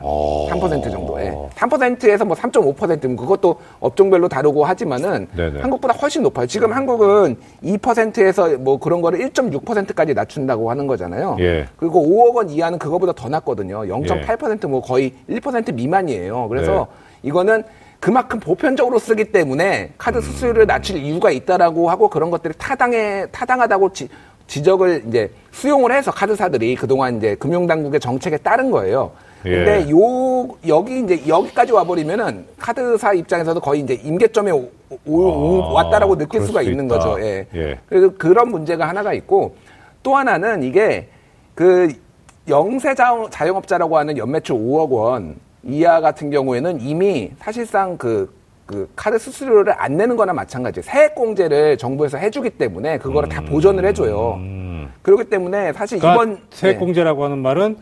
어... 0.00 0.48
3% 0.50 0.90
정도. 0.90 1.20
예. 1.20 1.34
3%에서 1.54 2.24
뭐 2.24 2.36
3.5% 2.36 3.16
그것도 3.16 3.56
업종별로 3.80 4.28
다르고 4.28 4.64
하지만은 4.64 5.28
네네. 5.36 5.60
한국보다 5.60 5.94
훨씬 5.94 6.22
높아요. 6.22 6.46
지금 6.46 6.72
한국은 6.72 7.36
2%에서 7.62 8.58
뭐 8.58 8.78
그런 8.78 9.00
거를 9.00 9.18
1.6%까지 9.20 10.14
낮춘다고 10.14 10.70
하는 10.70 10.86
거잖아요. 10.86 11.36
예. 11.40 11.66
그리고 11.76 12.02
5억 12.02 12.34
원 12.34 12.50
이하는 12.50 12.78
그거보다 12.78 13.12
더 13.12 13.28
낮거든요. 13.28 13.82
0.8%뭐 13.82 14.80
거의 14.80 15.12
1% 15.28 15.74
미만이에요. 15.74 16.48
그래서 16.48 16.88
네. 17.22 17.28
이거는 17.28 17.62
그만큼 18.00 18.40
보편적으로 18.40 18.98
쓰기 18.98 19.24
때문에 19.24 19.92
카드 19.98 20.16
음. 20.16 20.22
수수료를 20.22 20.66
낮출 20.66 20.96
이유가 20.96 21.30
있다라고 21.30 21.90
하고 21.90 22.08
그런 22.08 22.30
것들이 22.30 22.54
타당해 22.56 23.26
타당하다고 23.30 23.92
지, 23.92 24.08
지적을 24.46 25.04
이제 25.06 25.30
수용을 25.52 25.92
해서 25.92 26.10
카드사들이 26.10 26.74
그동안 26.76 27.18
이제 27.18 27.34
금융당국의 27.34 28.00
정책에 28.00 28.38
따른 28.38 28.70
거예요. 28.70 29.12
예. 29.46 29.50
근데 29.64 29.90
요 29.90 30.48
여기 30.68 31.00
이제 31.00 31.22
여기까지 31.26 31.72
와버리면은 31.72 32.46
카드사 32.58 33.14
입장에서도 33.14 33.58
거의 33.60 33.80
이제 33.80 33.94
임계점에 33.94 34.50
오, 34.50 34.68
오- 35.06 35.20
오- 35.58 35.62
아, 35.64 35.72
왔다라고 35.74 36.16
느낄 36.18 36.42
수가 36.42 36.62
수 36.62 36.70
있는 36.70 36.86
있다. 36.86 36.98
거죠. 36.98 37.20
예. 37.22 37.46
예. 37.54 37.78
그래서 37.88 38.12
그런 38.18 38.50
문제가 38.50 38.88
하나가 38.88 39.12
있고 39.14 39.54
또 40.02 40.14
하나는 40.16 40.62
이게 40.62 41.08
그 41.54 41.88
영세 42.48 42.94
자- 42.94 43.26
자영업자라고 43.30 43.96
하는 43.96 44.16
연매출 44.18 44.56
5억 44.56 44.90
원 44.90 45.36
이하 45.62 46.00
같은 46.00 46.30
경우에는 46.30 46.80
이미 46.80 47.30
사실상 47.38 47.96
그, 47.96 48.32
그 48.66 48.88
카드 48.96 49.18
수수료를 49.18 49.74
안 49.76 49.96
내는 49.96 50.16
거나 50.16 50.32
마찬가지예요. 50.32 50.82
세액공제를 50.84 51.76
정부에서 51.78 52.18
해주기 52.18 52.50
때문에 52.50 52.98
그거를 52.98 53.28
다 53.28 53.42
보전을 53.42 53.84
해줘요. 53.86 54.34
음. 54.38 54.90
그렇기 55.02 55.24
때문에 55.24 55.72
사실 55.72 55.98
그러니까 55.98 56.22
이번 56.24 56.34
네. 56.36 56.42
세액공제라고 56.50 57.24
하는 57.24 57.38
말은 57.38 57.76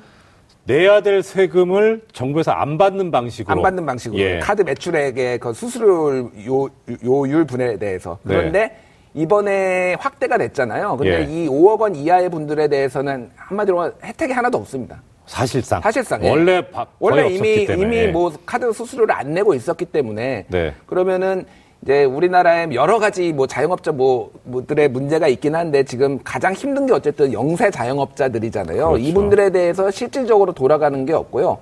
내야 0.68 1.00
될 1.00 1.22
세금을 1.22 2.02
정부에서 2.12 2.52
안 2.52 2.76
받는 2.76 3.10
방식으로 3.10 3.56
안 3.56 3.62
받는 3.62 3.86
방식으로 3.86 4.20
예. 4.20 4.38
카드 4.38 4.60
매출액의 4.60 5.38
그 5.38 5.54
수수료 5.54 6.30
요, 6.46 6.68
요율 7.02 7.46
분에 7.46 7.78
대해서 7.78 8.18
네. 8.22 8.36
그런데 8.36 8.76
이번에 9.14 9.94
확대가 9.94 10.36
됐잖아요. 10.36 10.98
근데 10.98 11.20
예. 11.20 11.24
이 11.24 11.48
5억 11.48 11.80
원 11.80 11.96
이하의 11.96 12.28
분들에 12.28 12.68
대해서는 12.68 13.30
한마디로 13.34 13.92
혜택이 14.04 14.34
하나도 14.34 14.58
없습니다. 14.58 15.02
사실상 15.24 15.80
사실상 15.80 16.22
예. 16.22 16.28
원래 16.28 16.60
바, 16.70 16.86
원래 16.98 17.28
이미. 17.28 17.66
이미 17.70 18.06
뭐 18.08 18.30
카드 18.44 18.70
수수료를 18.70 19.14
안 19.14 19.32
내고 19.32 19.54
있었기 19.54 19.86
때문에 19.86 20.44
네. 20.48 20.74
그러면은 20.84 21.46
이제 21.82 22.04
우리나라에 22.04 22.68
여러 22.72 22.98
가지 22.98 23.32
뭐 23.32 23.46
자영업자 23.46 23.92
뭐 23.92 24.32
뭐들의 24.44 24.88
문제가 24.88 25.28
있긴 25.28 25.54
한데 25.54 25.84
지금 25.84 26.18
가장 26.24 26.52
힘든 26.52 26.86
게 26.86 26.92
어쨌든 26.92 27.32
영세 27.32 27.70
자영업자들이잖아요. 27.70 28.88
그렇죠. 28.88 28.98
이분들에 28.98 29.50
대해서 29.50 29.90
실질적으로 29.90 30.52
돌아가는 30.52 31.06
게 31.06 31.12
없고요. 31.12 31.58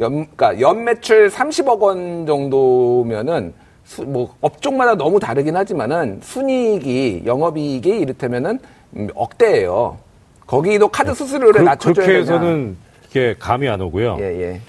연, 0.00 0.26
그러니까 0.34 0.60
연 0.60 0.84
매출 0.84 1.28
30억 1.28 1.80
원 1.80 2.26
정도면은 2.26 3.54
수, 3.84 4.02
뭐 4.02 4.34
업종마다 4.40 4.96
너무 4.96 5.20
다르긴 5.20 5.56
하지만은 5.56 6.18
순이익이 6.22 7.22
영업이익이 7.24 7.88
이를테면은 7.90 8.58
음, 8.96 9.08
억대예요. 9.14 9.98
거기도 10.46 10.88
카드 10.88 11.14
수수료를 11.14 11.60
그, 11.60 11.60
낮춰줘야 11.60 12.06
그렇게 12.06 12.20
해서는 12.20 12.76
이게 13.08 13.36
감이 13.38 13.68
안 13.68 13.80
오고요. 13.80 14.16
예, 14.20 14.24
예. 14.24 14.60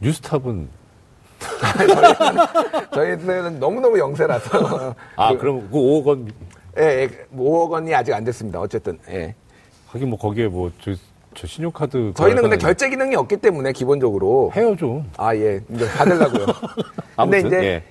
뉴스탑은 0.00 0.68
저희는 2.94 3.58
너무너무 3.60 3.98
영세라서. 3.98 4.94
아 5.16 5.32
그, 5.32 5.38
그럼 5.38 5.68
그 5.70 5.76
5억 5.78 6.04
원 6.04 6.32
예, 6.78 6.82
예, 6.82 7.08
뭐 7.30 7.66
5억 7.66 7.70
원이 7.72 7.94
아직 7.94 8.12
안 8.14 8.24
됐습니다. 8.24 8.60
어쨌든. 8.60 8.98
예. 9.10 9.34
하긴 9.88 10.08
뭐 10.08 10.18
거기에 10.18 10.48
뭐 10.48 10.70
저 10.80 10.94
저 11.34 11.46
신용카드 11.46 12.12
저희는 12.14 12.42
근데 12.42 12.56
결제 12.56 12.88
기능이 12.88 13.16
없기 13.16 13.38
때문에 13.38 13.72
기본적으로. 13.72 14.52
해요 14.54 14.76
좀. 14.78 15.08
아, 15.16 15.34
예. 15.34 15.60
이제 15.70 15.88
받으려고요. 15.88 16.46
근데 17.16 17.40
이제 17.40 17.56
예. 17.64 17.82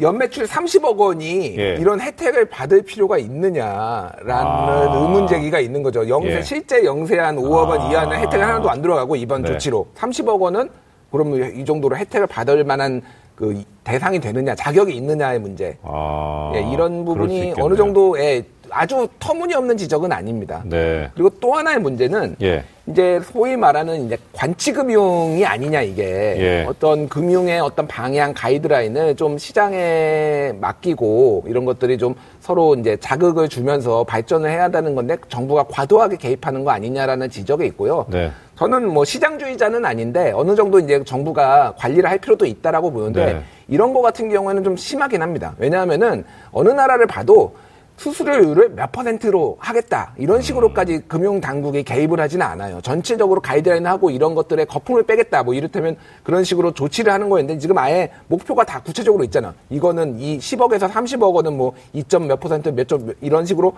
연매출 0.00 0.46
30억 0.46 0.96
원이 0.96 1.56
예. 1.58 1.76
이런 1.80 2.00
혜택을 2.00 2.46
받을 2.46 2.82
필요가 2.82 3.18
있느냐라는 3.18 4.30
아. 4.30 4.90
의문 4.94 5.26
제기가 5.26 5.58
있는 5.58 5.82
거죠. 5.82 6.08
영세 6.08 6.36
예. 6.36 6.42
실제 6.42 6.84
영세한 6.84 7.36
5억 7.36 7.68
원 7.68 7.80
아. 7.80 7.90
이하는 7.90 8.16
혜택이 8.18 8.42
하나도 8.42 8.70
안 8.70 8.80
들어가고 8.82 9.16
이번 9.16 9.42
네. 9.42 9.52
조치로 9.52 9.88
30억 9.96 10.40
원은 10.40 10.70
그러면 11.10 11.56
이 11.56 11.64
정도로 11.64 11.96
혜택을 11.96 12.26
받을 12.26 12.64
만한 12.64 13.02
그 13.34 13.62
대상이 13.84 14.20
되느냐, 14.20 14.54
자격이 14.54 14.94
있느냐의 14.96 15.38
문제. 15.38 15.78
아, 15.82 16.52
예, 16.56 16.72
이런 16.72 17.04
부분이. 17.04 17.54
어느 17.58 17.76
정도의 17.76 18.44
아주 18.70 19.08
터무니없는 19.20 19.76
지적은 19.76 20.10
아닙니다. 20.12 20.62
네. 20.66 21.08
그리고 21.14 21.30
또 21.40 21.54
하나의 21.54 21.78
문제는 21.80 22.36
예. 22.42 22.64
이제 22.90 23.20
소위 23.22 23.56
말하는 23.56 24.06
이제 24.06 24.16
관치금융이 24.32 25.44
아니냐 25.44 25.82
이게 25.82 26.02
예. 26.38 26.64
어떤 26.66 27.08
금융의 27.08 27.60
어떤 27.60 27.86
방향 27.86 28.32
가이드라인을 28.32 29.16
좀 29.16 29.36
시장에 29.36 30.52
맡기고 30.58 31.44
이런 31.46 31.66
것들이 31.66 31.98
좀 31.98 32.14
서로 32.40 32.74
이제 32.76 32.96
자극을 32.96 33.48
주면서 33.48 34.04
발전을 34.04 34.50
해야 34.50 34.70
되는 34.70 34.94
건데 34.94 35.18
정부가 35.28 35.64
과도하게 35.64 36.16
개입하는 36.16 36.64
거 36.64 36.70
아니냐라는 36.70 37.28
지적이 37.28 37.66
있고요. 37.66 38.06
네. 38.08 38.30
저는 38.56 38.88
뭐 38.92 39.04
시장주의자는 39.04 39.84
아닌데 39.84 40.32
어느 40.34 40.56
정도 40.56 40.80
이제 40.80 41.04
정부가 41.04 41.74
관리를 41.76 42.08
할 42.08 42.18
필요도 42.18 42.46
있다라고 42.46 42.90
보는데 42.90 43.24
네. 43.34 43.42
이런 43.68 43.92
거 43.92 44.00
같은 44.00 44.30
경우에는 44.30 44.64
좀 44.64 44.76
심하긴 44.76 45.20
합니다. 45.20 45.54
왜냐하면은 45.58 46.24
어느 46.52 46.70
나라를 46.70 47.06
봐도 47.06 47.54
수수료율을 47.98 48.70
몇 48.70 48.90
퍼센트로 48.92 49.56
하겠다 49.60 50.14
이런 50.16 50.40
식으로까지 50.40 51.00
금융 51.08 51.40
당국이 51.40 51.82
개입을 51.82 52.18
하지는 52.20 52.46
않아요. 52.46 52.80
전체적으로 52.80 53.40
가이드라인 53.40 53.86
하고 53.86 54.10
이런 54.10 54.34
것들에 54.34 54.64
거품을 54.64 55.02
빼겠다 55.02 55.42
뭐 55.42 55.52
이를테면 55.52 55.96
그런 56.22 56.44
식으로 56.44 56.72
조치를 56.72 57.12
하는 57.12 57.28
거였는데 57.28 57.58
지금 57.58 57.76
아예 57.76 58.10
목표가 58.28 58.64
다 58.64 58.80
구체적으로 58.80 59.24
있잖아. 59.24 59.52
이거는 59.68 60.18
이 60.20 60.38
10억에서 60.38 60.88
30억 60.90 61.34
원은 61.34 61.56
뭐 61.56 61.74
2점 61.94 62.26
몇 62.26 62.38
퍼센트 62.40 62.68
몇 62.70 62.88
점 62.88 63.12
이런 63.20 63.44
식으로 63.44 63.74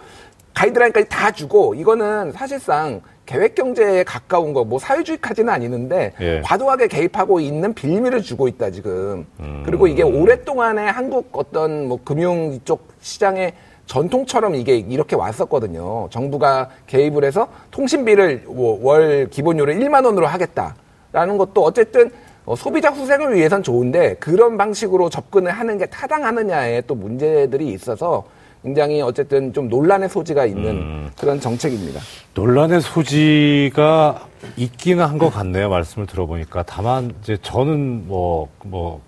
가이드라인까지 0.55 1.09
다 1.09 1.31
주고 1.33 1.75
이거는 1.75 2.31
사실상 2.33 3.01
계획 3.27 3.55
경제에 3.55 4.05
가까운 4.05 4.53
거 4.53 4.65
뭐 4.65 4.79
사회주의까지는 4.79 5.53
아니는데 5.53 6.13
예. 6.21 6.41
과도하게 6.45 6.87
개입하고 6.89 7.41
있는 7.41 7.73
빌미를 7.75 8.23
주고 8.23 8.47
있다 8.49 8.71
지금. 8.71 9.25
그리고 9.65 9.87
이게 9.87 10.03
오랫동안의 10.03 10.93
한국 10.93 11.29
어떤 11.33 11.89
뭐 11.89 11.99
금융 12.05 12.61
쪽 12.65 12.87
시장의 13.01 13.55
전통처럼 13.91 14.55
이게 14.55 14.77
이렇게 14.77 15.17
왔었거든요. 15.17 16.07
정부가 16.11 16.69
개입을 16.87 17.25
해서 17.25 17.49
통신비를 17.73 18.45
뭐월 18.47 19.29
기본료를 19.31 19.75
1만 19.81 20.05
원으로 20.05 20.29
하겠다라는 20.29 21.37
것도 21.37 21.65
어쨌든 21.65 22.13
어, 22.47 22.55
소비자 22.55 22.91
후생을 22.91 23.35
위해선 23.35 23.65
좋은데 23.65 24.15
그런 24.21 24.57
방식으로 24.57 25.11
접근을 25.11 25.51
하는 25.51 25.77
게 25.77 25.87
타당하느냐에 25.87 26.83
또 26.83 26.95
문제들이 26.95 27.67
있어서 27.73 28.25
굉장히 28.63 29.03
어쨌든 29.03 29.53
좀 29.53 29.69
논란의 29.69 30.09
소지가 30.09 30.47
있는 30.47 31.11
그런 31.19 31.41
정책입니다. 31.41 32.01
논란의 32.35 32.83
소지가 32.83 34.21
있기는 34.57 35.05
한 35.05 35.19
것 35.19 35.31
같네요. 35.31 35.69
말씀을 35.69 36.07
들어보니까. 36.07 36.63
다만 36.63 37.13
이제 37.23 37.37
저는 37.43 38.07
뭐, 38.07 38.49
뭐, 38.65 39.01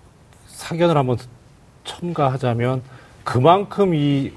사견을 0.47 0.97
한번 0.97 1.17
첨가하자면 1.85 2.81
그만큼 3.23 3.93
이 3.95 4.31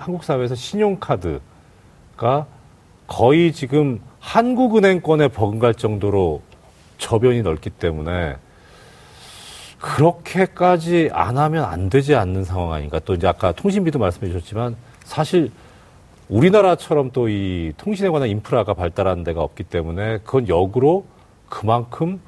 한국 0.00 0.24
사회에서 0.24 0.54
신용카드가 0.54 2.46
거의 3.06 3.52
지금 3.52 4.00
한국은행권에 4.18 5.28
버금갈 5.28 5.74
정도로 5.74 6.40
저변이 6.96 7.42
넓기 7.42 7.68
때문에 7.68 8.36
그렇게까지 9.78 11.10
안 11.12 11.36
하면 11.36 11.64
안 11.64 11.90
되지 11.90 12.14
않는 12.14 12.44
상황 12.44 12.72
아닌가. 12.72 12.98
또 13.00 13.12
이제 13.14 13.26
아까 13.26 13.52
통신비도 13.52 13.98
말씀해 13.98 14.32
주셨지만 14.32 14.76
사실 15.04 15.50
우리나라처럼 16.30 17.10
또 17.10 17.28
이 17.28 17.72
통신에 17.76 18.08
관한 18.08 18.28
인프라가 18.30 18.72
발달한 18.72 19.22
데가 19.22 19.42
없기 19.42 19.64
때문에 19.64 20.18
그건 20.18 20.48
역으로 20.48 21.04
그만큼 21.50 22.20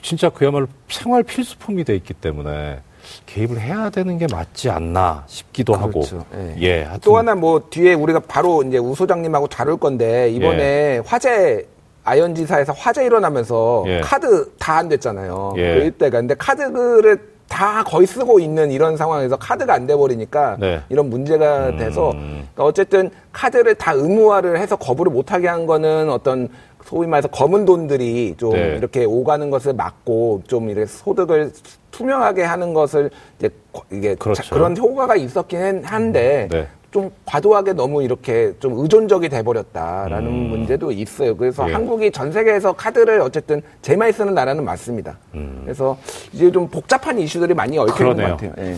진짜 0.00 0.28
그야말로 0.28 0.68
생활 0.88 1.24
필수품이 1.24 1.82
돼 1.82 1.96
있기 1.96 2.14
때문에 2.14 2.80
개입을 3.26 3.60
해야 3.60 3.90
되는 3.90 4.18
게 4.18 4.26
맞지 4.30 4.70
않나 4.70 5.24
싶기도 5.26 5.72
그렇죠. 5.74 6.18
하고. 6.18 6.26
예. 6.60 6.62
예. 6.62 6.88
또 7.02 7.16
하나 7.16 7.34
뭐 7.34 7.62
뒤에 7.70 7.94
우리가 7.94 8.20
바로 8.20 8.62
이제 8.62 8.78
우 8.78 8.94
소장님하고 8.94 9.46
다룰 9.48 9.76
건데 9.76 10.30
이번에 10.30 10.62
예. 10.62 11.02
화재 11.04 11.64
아현지사에서 12.04 12.72
화재 12.74 13.04
일어나면서 13.04 13.84
예. 13.86 14.00
카드 14.00 14.50
다 14.58 14.74
안 14.78 14.88
됐잖아요. 14.88 15.54
예. 15.56 15.74
그 15.74 15.86
이때가 15.86 16.18
근데 16.18 16.34
카드를 16.34 17.34
다 17.48 17.84
거의 17.84 18.06
쓰고 18.06 18.40
있는 18.40 18.70
이런 18.72 18.96
상황에서 18.96 19.36
카드가 19.36 19.74
안 19.74 19.86
돼 19.86 19.94
버리니까 19.94 20.56
네. 20.58 20.80
이런 20.88 21.08
문제가 21.10 21.68
음. 21.68 21.76
돼서 21.76 22.10
그러니까 22.10 22.64
어쨌든 22.64 23.10
카드를 23.32 23.74
다 23.76 23.92
의무화를 23.92 24.58
해서 24.58 24.76
거부를 24.76 25.12
못하게 25.12 25.46
한 25.48 25.66
거는 25.66 26.10
어떤 26.10 26.48
소위 26.84 27.06
말해서 27.06 27.28
검은 27.28 27.64
돈들이 27.64 28.34
좀 28.38 28.50
네. 28.54 28.76
이렇게 28.76 29.04
오가는 29.04 29.50
것을 29.50 29.74
막고 29.74 30.42
좀 30.48 30.68
이렇게 30.70 30.86
소득을 30.86 31.52
투명하게 31.98 32.42
하는 32.42 32.74
것을 32.74 33.08
이제 33.38 33.48
거- 33.72 33.84
이게 33.92 34.16
그렇죠. 34.16 34.42
자- 34.42 34.54
그런 34.54 34.76
효과가 34.76 35.14
있었긴 35.14 35.84
한데 35.84 36.48
네. 36.50 36.66
좀 36.90 37.10
과도하게 37.24 37.72
너무 37.74 38.02
이렇게 38.02 38.52
좀 38.58 38.78
의존적이 38.78 39.28
돼버렸다라는 39.28 40.30
문제도 40.32 40.90
있어요. 40.90 41.36
그래서 41.36 41.64
음. 41.64 41.68
예. 41.68 41.72
한국이 41.72 42.10
전 42.10 42.32
세계에서 42.32 42.72
카드를 42.72 43.20
어쨌든 43.20 43.62
제일 43.82 43.98
많이 43.98 44.12
쓰는 44.12 44.34
나라는 44.34 44.64
맞습니다. 44.64 45.18
그래서 45.62 45.96
이제 46.32 46.50
좀 46.50 46.68
복잡한 46.68 47.18
이슈들이 47.18 47.54
많이 47.54 47.78
얽혀 47.78 48.10
있는 48.10 48.16
것 48.36 48.42
음. 48.42 48.50
같아요. 48.50 48.70
예. 48.70 48.76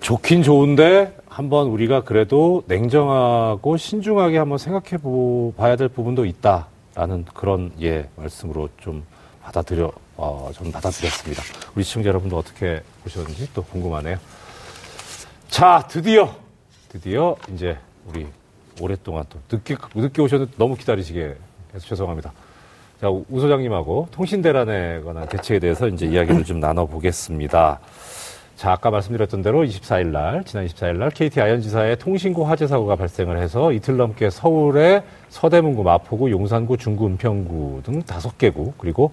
좋긴 0.00 0.42
좋은데 0.42 1.14
한번 1.28 1.66
우리가 1.68 2.02
그래도 2.04 2.62
냉정하고 2.68 3.76
신중하게 3.76 4.38
한번 4.38 4.56
생각해 4.58 4.96
보- 5.02 5.52
봐야 5.56 5.76
될 5.76 5.88
부분도 5.88 6.24
있다라는 6.24 7.24
그런 7.34 7.72
예 7.82 8.06
말씀으로 8.16 8.68
좀 8.78 9.04
받아들여 9.46 9.92
어, 10.16 10.50
좀 10.52 10.72
받아들였습니다. 10.72 11.42
우리 11.74 11.84
시청자 11.84 12.08
여러분도 12.08 12.36
어떻게 12.36 12.82
보셨는지 13.04 13.48
또 13.54 13.62
궁금하네요. 13.62 14.18
자 15.48 15.86
드디어 15.88 16.34
드디어 16.88 17.36
이제 17.54 17.78
우리 18.06 18.26
오랫동안 18.80 19.24
또 19.28 19.38
늦게 19.50 19.76
늦게 19.94 20.20
오셔도 20.20 20.46
너무 20.56 20.76
기다리시게 20.76 21.36
해서 21.74 21.86
죄송합니다. 21.86 22.32
자, 23.00 23.08
우 23.08 23.24
소장님하고 23.30 24.08
통신 24.10 24.42
대란에 24.42 25.00
관한 25.02 25.28
대책에 25.28 25.60
대해서 25.60 25.86
이제 25.86 26.06
이야기를 26.06 26.44
좀 26.44 26.60
나눠 26.60 26.86
보겠습니다. 26.86 27.78
자, 28.56 28.72
아까 28.72 28.90
말씀드렸던 28.90 29.42
대로 29.42 29.64
24일 29.64 30.06
날, 30.08 30.42
지난 30.44 30.64
24일 30.66 30.96
날 30.96 31.10
KT 31.10 31.40
아현지사에 31.42 31.96
통신고 31.96 32.46
화재 32.46 32.66
사고가 32.66 32.96
발생을 32.96 33.38
해서 33.38 33.70
이틀 33.70 33.98
넘게 33.98 34.30
서울의 34.30 35.02
서대문구, 35.28 35.82
마포구, 35.82 36.30
용산구, 36.30 36.78
중구, 36.78 37.06
은평구 37.06 37.82
등 37.84 38.02
다섯 38.02 38.38
개구, 38.38 38.72
그리고 38.78 39.12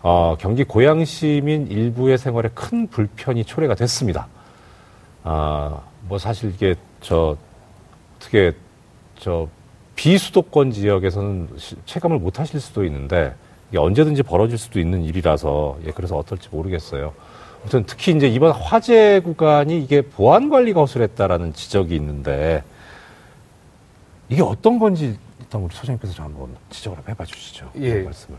어, 0.00 0.36
경기 0.38 0.62
고양 0.62 1.04
시민 1.04 1.66
일부의 1.66 2.18
생활에 2.18 2.50
큰 2.54 2.86
불편이 2.86 3.44
초래가 3.44 3.74
됐습니다. 3.74 4.28
아, 5.24 5.80
뭐 6.08 6.18
사실 6.18 6.50
이게 6.54 6.76
저 7.00 7.36
어떻게 8.16 8.52
저 9.18 9.48
비수도권 9.96 10.70
지역에서는 10.70 11.48
시- 11.56 11.74
체감을 11.84 12.20
못 12.20 12.38
하실 12.38 12.60
수도 12.60 12.84
있는데 12.84 13.34
이게 13.70 13.78
언제든지 13.78 14.22
벌어질 14.22 14.56
수도 14.56 14.78
있는 14.78 15.02
일이라서 15.02 15.78
예, 15.86 15.90
그래서 15.90 16.16
어떨지 16.16 16.48
모르겠어요. 16.52 17.12
아무튼 17.60 17.84
특히 17.86 18.12
이제 18.12 18.28
이번 18.28 18.52
화재 18.52 19.20
구간이 19.20 19.82
이게 19.82 20.02
보안 20.02 20.48
관리가 20.48 20.80
허술했다라는 20.80 21.52
지적이 21.52 21.96
있는데 21.96 22.62
이게 24.28 24.42
어떤 24.42 24.78
건지 24.78 25.18
일단 25.40 25.62
우리 25.62 25.74
소장님께서 25.74 26.12
좀 26.12 26.24
한번 26.26 26.56
지적을 26.70 26.98
해봐 27.08 27.24
주시죠. 27.24 27.70
예. 27.76 27.94
그 27.94 28.04
말씀을. 28.04 28.38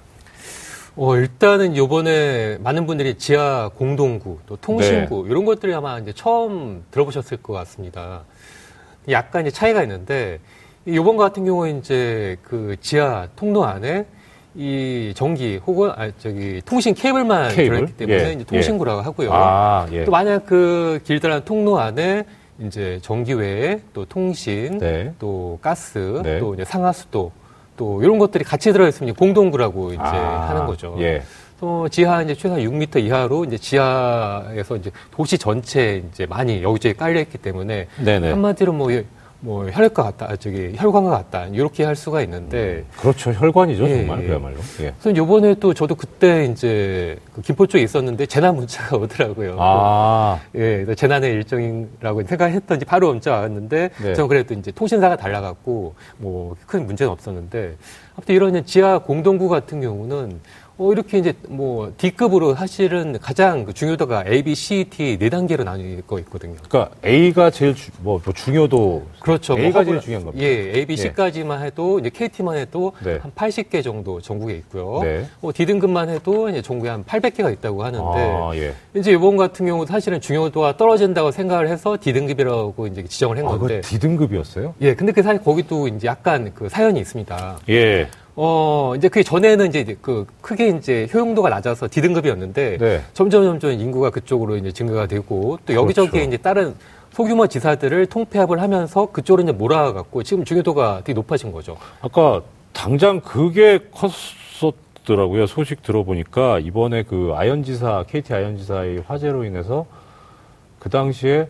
어, 0.96 1.16
일단은 1.16 1.78
요번에 1.78 2.58
많은 2.58 2.86
분들이 2.86 3.18
지하 3.18 3.70
공동구, 3.70 4.40
또 4.46 4.58
통신구, 4.58 5.28
이런 5.30 5.46
것들이 5.46 5.74
아마 5.74 5.98
이제 5.98 6.12
처음 6.14 6.84
들어보셨을 6.92 7.38
것 7.38 7.54
같습니다. 7.54 8.24
약간 9.08 9.48
이제 9.48 9.52
차이가 9.52 9.82
있는데, 9.84 10.40
요번 10.88 11.16
같은 11.16 11.46
경우에 11.46 11.72
이제 11.72 12.38
그 12.44 12.76
지하 12.82 13.30
통로 13.36 13.64
안에 13.64 14.08
이 14.56 15.14
전기 15.16 15.60
혹은, 15.66 15.92
아, 15.96 16.12
저기, 16.18 16.62
통신 16.66 16.94
케이블만 16.94 17.50
케이블? 17.50 17.78
들어있기 17.78 17.98
때문에 17.98 18.30
예, 18.30 18.34
이제 18.34 18.44
통신구라고 18.46 19.02
하고요. 19.02 19.30
아, 19.32 19.88
예. 19.92 20.06
또 20.06 20.12
만약 20.12 20.46
그 20.46 21.00
길다란 21.04 21.46
통로 21.46 21.80
안에 21.80 22.24
이제 22.66 23.00
전기 23.02 23.34
외에 23.34 23.80
또 23.94 24.06
통신, 24.06 24.80
네. 24.80 25.14
또 25.20 25.60
가스, 25.62 26.22
네. 26.24 26.40
또 26.40 26.56
이제 26.56 26.66
상하수도, 26.66 27.32
또 27.78 28.02
이런 28.02 28.18
것들이 28.18 28.44
같이 28.44 28.74
들어있으면 28.74 29.14
공동구라고 29.16 29.92
이제 29.94 30.02
아, 30.02 30.48
하는 30.50 30.66
거죠. 30.66 30.96
예. 31.00 31.22
또 31.60 31.88
지하 31.90 32.22
이제 32.22 32.34
최소 32.34 32.56
6m 32.56 33.04
이하로 33.04 33.46
이제 33.46 33.58
지하에서 33.58 34.78
이제 34.78 34.92
도시 35.12 35.38
전체 35.38 36.04
이제 36.10 36.26
많이 36.26 36.64
여기저기 36.64 36.96
깔려 36.96 37.20
있기 37.20 37.38
때문에 37.38 37.88
네네. 38.04 38.32
한마디로 38.32 38.74
뭐, 38.74 38.90
뭐 39.41 39.69
혈과 39.69 40.04
같다, 40.04 40.36
저기 40.36 40.73
혈관과 40.75 41.12
같다 41.12 41.45
이렇게 41.45 41.86
할 41.86 41.95
수가 41.95 42.21
있는데 42.23 42.84
그렇죠. 42.99 43.32
혈관이죠, 43.32 43.86
예, 43.88 43.97
정말 43.99 44.23
예. 44.23 44.28
그야말로. 44.28 44.58
예. 44.82 44.93
그래서 44.99 45.15
요번에 45.15 45.56
또 45.56 45.73
저도 45.73 45.95
그때 45.95 46.43
이제 46.45 47.17
그 47.34 47.41
김포 47.41 47.65
쪽에 47.65 47.82
있었는데 47.84 48.25
재난 48.25 48.56
문자가 48.58 48.97
오더라고요. 48.99 49.56
아, 49.58 50.39
예, 50.56 50.86
재난의 50.93 51.32
일정이라고 51.36 52.23
생각했던지 52.23 52.84
바로 52.86 53.10
문자 53.10 53.32
왔는데 53.32 53.89
네. 54.04 54.13
저는 54.13 54.28
그래도 54.28 54.54
이제 54.54 54.71
통신사가 54.71 55.15
달라갖고 55.15 55.95
뭐 56.17 56.56
큰 56.67 56.86
문제는 56.86 57.12
없었는데 57.12 57.75
아무튼 58.15 58.36
이런 58.36 58.65
지하 58.65 58.99
공동구 58.99 59.47
같은 59.49 59.80
경우는 59.82 60.39
어, 60.82 60.94
이렇게 60.94 61.18
이제 61.18 61.34
뭐 61.50 61.92
D급으로 61.98 62.56
사실은 62.56 63.20
가장 63.20 63.65
그 63.65 63.74
중요도가 63.74 64.24
A, 64.26 64.44
B, 64.44 64.56
C, 64.56 64.86
D 64.89 65.18
네 65.20 65.30
단계로 65.30 65.65
나뉘어 65.65 65.98
있거든요. 66.20 66.56
그러니까 66.70 66.96
A가 67.06 67.50
제일 67.52 67.76
주, 67.76 67.92
뭐, 68.00 68.22
뭐 68.24 68.34
중요도 68.34 69.06
그렇죠. 69.20 69.58
뭐 69.58 69.65
A가 69.65 69.82
허브라- 69.82 69.86
제일 69.86 70.00
중요한 70.00 70.26
겁니다. 70.26 70.46
예, 70.48 70.72
A, 70.78 70.86
B, 70.86 70.96
C까지만 70.96 71.63
해도 71.65 72.00
이제 72.00 72.10
KT만 72.10 72.56
해도 72.56 72.94
네. 73.04 73.18
한 73.22 73.30
80개 73.36 73.84
정도 73.84 74.22
전국에 74.22 74.54
있고요. 74.56 75.02
네. 75.04 75.26
뭐 75.42 75.52
D등급만 75.54 76.08
해도 76.10 76.48
이제 76.50 76.62
전국에 76.62 76.89
한 76.89 77.04
800개가 77.04 77.52
있다고 77.52 77.84
하는데 77.84 78.06
아, 78.06 78.52
예. 78.56 78.74
이제 78.96 79.12
이번 79.12 79.36
같은 79.36 79.65
경우 79.65 79.86
사실은 79.86 80.22
중요도가 80.22 80.78
떨어진다고 80.78 81.32
생각을 81.32 81.68
해서 81.68 81.98
D등급이라고 82.00 82.88
이제 82.88 83.04
지정을 83.04 83.38
한 83.38 83.46
아, 83.48 83.50
건데. 83.58 83.82
D등급이었어요? 83.82 84.76
예, 84.80 84.96
근데 84.96 85.12
그 85.12 85.22
사실 85.24 85.44
거기도 85.44 85.89
이제 85.89 86.08
약간 86.08 86.54
그 86.56 86.70
사연이 86.70 87.02
있습니다. 87.02 87.58
예. 87.68 88.08
어, 88.41 88.93
이제 88.95 89.10
그 89.10 89.21
전에는 89.21 89.67
이제 89.67 89.97
그 90.02 90.25
크게 90.39 90.69
이제 90.69 91.10
효용도가 91.13 91.49
낮아서 91.49 91.89
D등급이었는데 91.89 92.78
네. 92.78 93.02
점점 93.13 93.43
점점 93.43 93.71
인구가 93.73 94.12
그쪽으로 94.12 94.56
이제 94.56 94.71
증가가 94.71 95.08
되고 95.08 95.60
또 95.65 95.73
여기저기 95.73 96.12
그렇죠. 96.12 96.28
이제 96.30 96.38
다른 96.38 96.73
소규모 97.12 97.47
지사들을 97.47 98.06
통폐합을 98.06 98.62
하면서 98.62 99.08
그쪽으로 99.08 99.43
이제 99.43 99.52
몰아갖고 99.52 100.23
지금 100.23 100.45
중요도가 100.45 101.02
되게 101.04 101.15
높아진 101.15 101.52
거죠. 101.52 101.75
아까 101.99 102.41
당장 102.71 103.19
그게 103.19 103.80
컸었더라고요. 103.91 105.45
소식 105.45 105.84
들어보니까 105.84 106.60
이번에 106.60 107.04
그 107.04 107.34
아현지사, 107.36 108.06
KT 108.08 108.34
아현지사의 108.34 109.04
화재로 109.06 109.43
인해서 109.43 109.86
그 110.80 110.89
당시에 110.89 111.49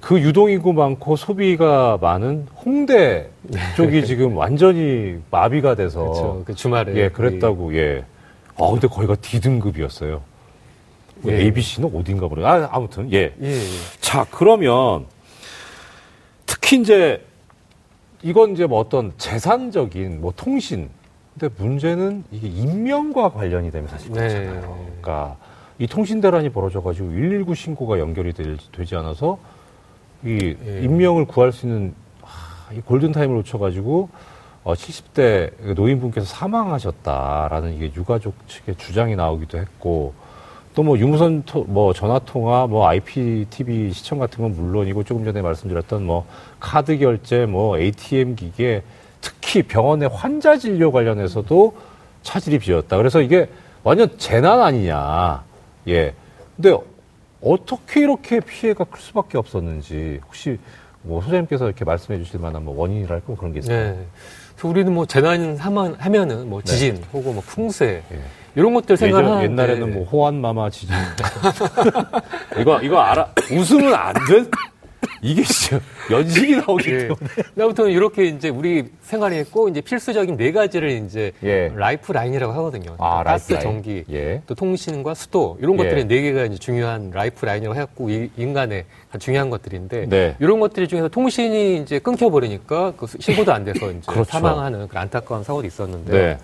그 0.00 0.18
유동인구 0.20 0.72
많고 0.72 1.16
소비가 1.16 1.98
많은 2.00 2.46
홍대 2.64 3.28
쪽이 3.76 4.06
지금 4.06 4.36
완전히 4.36 5.18
마비가 5.30 5.74
돼서 5.74 6.00
그렇죠. 6.04 6.42
그 6.46 6.54
주말에 6.54 6.94
예, 6.96 7.08
그랬다고, 7.10 7.74
예. 7.76 8.04
아, 8.56 8.70
근데 8.70 8.88
거기가 8.88 9.14
D등급이었어요. 9.16 10.22
뭐 11.22 11.32
예. 11.32 11.40
ABC는 11.42 11.90
어딘가 11.94 12.28
모르 12.28 12.44
아, 12.44 12.68
아무튼, 12.72 13.12
예. 13.12 13.34
예, 13.42 13.46
예. 13.46 13.60
자, 14.00 14.26
그러면 14.30 15.04
특히 16.46 16.80
이제 16.80 17.22
이건 18.22 18.52
이제 18.52 18.66
뭐 18.66 18.80
어떤 18.80 19.12
재산적인 19.18 20.20
뭐 20.20 20.32
통신. 20.34 20.88
근데 21.38 21.54
문제는 21.62 22.24
이게 22.32 22.48
인명과 22.48 23.30
관련이 23.32 23.70
되면 23.70 23.88
사실 23.88 24.10
네. 24.12 24.28
그렇잖아요. 24.28 24.76
그러니까 25.00 25.36
이 25.78 25.86
통신 25.86 26.20
대란이 26.20 26.50
벌어져가지고 26.50 27.08
119 27.10 27.54
신고가 27.54 27.98
연결이 27.98 28.32
될- 28.32 28.58
되지 28.72 28.96
않아서 28.96 29.38
이 30.24 30.56
예. 30.66 30.80
인명을 30.82 31.26
구할 31.26 31.52
수 31.52 31.66
있는 31.66 31.94
하, 32.22 32.72
이 32.74 32.80
골든 32.80 33.12
타임을 33.12 33.36
놓쳐가지고 33.36 34.08
어, 34.62 34.74
70대 34.74 35.74
노인분께서 35.74 36.26
사망하셨다라는 36.26 37.74
이게 37.74 37.92
유가족 37.96 38.34
측의 38.46 38.76
주장이 38.76 39.16
나오기도 39.16 39.58
했고 39.58 40.14
또 40.74 40.82
뭐 40.82 40.98
유무선 40.98 41.42
토, 41.44 41.64
뭐 41.64 41.92
전화 41.92 42.18
통화 42.20 42.66
뭐 42.66 42.86
IPTV 42.86 43.92
시청 43.92 44.18
같은 44.18 44.42
건 44.42 44.54
물론이고 44.54 45.04
조금 45.04 45.24
전에 45.24 45.42
말씀드렸던 45.42 46.04
뭐 46.06 46.26
카드 46.58 46.96
결제 46.96 47.44
뭐 47.46 47.78
ATM 47.78 48.36
기계 48.36 48.82
특히 49.20 49.62
병원의 49.62 50.08
환자 50.08 50.56
진료 50.56 50.92
관련해서도 50.92 51.74
차질이 52.22 52.58
빚었다. 52.58 52.96
그래서 52.96 53.20
이게 53.20 53.48
완전 53.82 54.16
재난 54.16 54.60
아니냐. 54.60 55.42
예. 55.88 56.14
근데 56.56 56.76
어떻게 57.42 58.00
이렇게 58.00 58.40
피해가 58.40 58.84
클 58.84 59.00
수밖에 59.00 59.38
없었는지 59.38 60.20
혹시 60.24 60.58
뭐 61.02 61.22
소장님께서 61.22 61.66
이렇게 61.66 61.84
말씀해 61.84 62.18
주실 62.22 62.40
만한 62.40 62.64
뭐 62.64 62.76
원인이랄까 62.76 63.34
그런 63.36 63.52
게 63.52 63.60
있을까요? 63.60 63.92
네. 63.92 64.06
그래서 64.54 64.68
우리는 64.68 64.92
뭐 64.92 65.06
재난 65.06 65.56
하면, 65.56 65.96
하면은 65.98 66.48
뭐 66.48 66.60
지진 66.62 67.02
혹은 67.12 67.34
뭐 67.34 67.42
풍세 67.46 68.02
예. 68.12 68.20
이런 68.54 68.74
것들 68.74 68.94
예전 68.94 69.08
생각하는데 69.08 69.44
옛날에는 69.44 69.94
뭐 69.94 70.04
호환마마 70.04 70.68
지진 70.70 70.94
이거 72.60 72.80
이거 72.82 73.00
알아 73.00 73.32
웃으면 73.50 73.94
안 73.94 74.12
돼? 74.14 74.44
이게 75.22 75.42
진짜 75.42 75.80
연식이 76.10 76.56
나오기 76.56 76.90
예. 76.90 76.98
때문에 76.98 77.18
아무튼 77.60 77.90
이렇게 77.90 78.24
이제 78.24 78.48
우리 78.48 78.84
생활에 79.02 79.44
꼭 79.44 79.68
이제 79.68 79.80
필수적인 79.82 80.36
네 80.36 80.50
가지를 80.52 80.90
이제 80.90 81.32
예. 81.42 81.70
life 81.74 82.12
line이라고 82.12 82.52
하거든요. 82.54 82.96
아, 82.98 83.22
가스, 83.22 83.52
life 83.52 83.64
line. 83.66 83.82
전기, 83.82 84.04
예. 84.10 84.40
또 84.46 84.54
통신과 84.54 85.14
수도 85.14 85.58
이런 85.60 85.74
예. 85.74 85.84
것들이 85.84 86.04
네 86.06 86.22
개가 86.22 86.44
이제 86.46 86.56
중요한 86.56 87.10
life 87.12 87.44
line이라고 87.44 87.74
해갖고 87.76 88.10
이- 88.10 88.30
인간의 88.36 88.84
중요한 89.18 89.50
것들인데 89.50 90.06
네. 90.08 90.36
이런 90.40 90.58
것들 90.60 90.88
중에서 90.88 91.08
통신이 91.08 91.78
이제 91.78 91.98
끊겨버리니까 91.98 92.94
그 92.96 93.06
신고도 93.18 93.52
안 93.52 93.64
돼서 93.64 93.90
이제 93.90 94.00
그렇죠. 94.06 94.24
사망하는 94.30 94.88
그런 94.88 95.02
안타까운 95.02 95.44
사고도 95.44 95.66
있었는데 95.66 96.12
네. 96.12 96.38